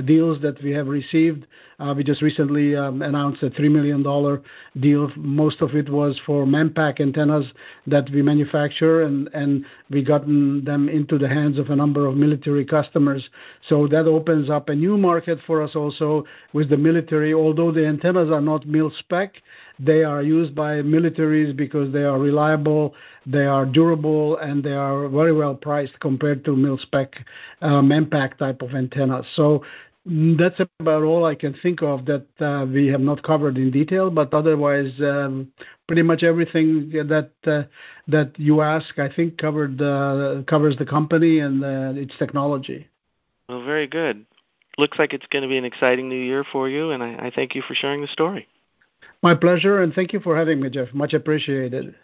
deals 0.05 0.41
that 0.41 0.55
we 0.63 0.71
have 0.71 0.87
received, 0.87 1.45
we 1.97 2.01
just 2.01 2.21
recently 2.21 2.77
um, 2.77 3.01
announced 3.01 3.43
a 3.43 3.49
$3 3.49 3.69
million 3.69 4.01
deal. 4.79 5.11
Most 5.17 5.61
of 5.61 5.75
it 5.75 5.89
was 5.89 6.19
for 6.25 6.45
Manpack 6.45 7.01
antennas 7.01 7.45
that 7.87 8.09
we 8.09 8.21
manufacture, 8.21 9.03
and 9.03 9.65
we 9.91 10.01
gotten 10.01 10.63
them 10.63 10.87
into 10.87 11.17
the 11.17 11.27
hands 11.27 11.59
of 11.59 11.69
a 11.69 11.75
number 11.75 12.07
of 12.07 12.15
military 12.15 12.63
customers. 12.63 13.29
So 13.67 13.85
that 13.89 14.07
opens 14.07 14.49
up 14.49 14.69
a 14.69 14.75
new 14.75 14.97
market 14.97 15.39
for 15.45 15.61
us 15.61 15.75
also 15.75 16.23
with 16.53 16.69
the 16.69 16.77
military. 16.77 17.33
Although 17.33 17.73
the 17.73 17.85
antennas 17.85 18.31
are 18.31 18.41
not 18.41 18.65
mil-spec, 18.65 19.33
They 19.79 20.03
are 20.03 20.21
used 20.21 20.55
by 20.55 20.75
militaries 20.81 21.55
because 21.55 21.91
they 21.91 22.03
are 22.03 22.17
reliable, 22.17 22.93
they 23.25 23.45
are 23.45 23.65
durable, 23.65 24.37
and 24.37 24.63
they 24.63 24.73
are 24.73 25.07
very 25.09 25.33
well 25.33 25.55
priced 25.55 25.99
compared 25.99 26.45
to 26.45 26.55
mil-spec 26.55 27.15
um, 27.61 27.89
Manpack 27.89 28.37
type 28.37 28.61
of 28.61 28.73
antennas. 28.73 29.25
So 29.35 29.63
that's 30.05 30.61
about 30.79 31.03
all 31.03 31.25
I 31.25 31.35
can 31.35 31.55
think 31.63 31.81
of 31.81 32.05
that 32.05 32.27
uh, 32.39 32.65
we 32.65 32.87
have 32.87 33.01
not 33.01 33.23
covered 33.23 33.57
in 33.57 33.71
detail, 33.71 34.11
but 34.11 34.33
otherwise, 34.33 34.93
um, 35.01 35.51
pretty 35.87 36.03
much 36.03 36.23
everything 36.23 36.91
that 36.91 37.31
uh, 37.47 37.63
that 38.07 38.31
you 38.37 38.61
ask, 38.61 38.99
I 38.99 39.09
think 39.09 39.37
covered 39.37 39.81
uh, 39.81 40.43
covers 40.47 40.77
the 40.77 40.85
company 40.85 41.39
and 41.39 41.63
its 41.97 42.15
technology. 42.17 42.87
Well, 43.49 43.63
very 43.63 43.87
good. 43.87 44.25
Looks 44.77 44.99
like 44.99 45.13
it's 45.13 45.27
going 45.27 45.43
to 45.43 45.47
be 45.47 45.57
an 45.57 45.65
exciting 45.65 46.09
new 46.09 46.21
year 46.21 46.43
for 46.43 46.69
you, 46.69 46.91
and 46.91 47.01
I 47.01 47.31
thank 47.33 47.55
you 47.55 47.61
for 47.61 47.73
sharing 47.73 48.01
the 48.01 48.07
story. 48.07 48.47
My 49.25 49.33
pleasure, 49.33 49.81
and 49.81 49.91
thank 49.91 50.13
you 50.13 50.19
for 50.19 50.37
having 50.37 50.61
me, 50.61 50.69
Jeff. 50.69 50.93
Much 50.93 51.15
appreciated. 51.15 51.95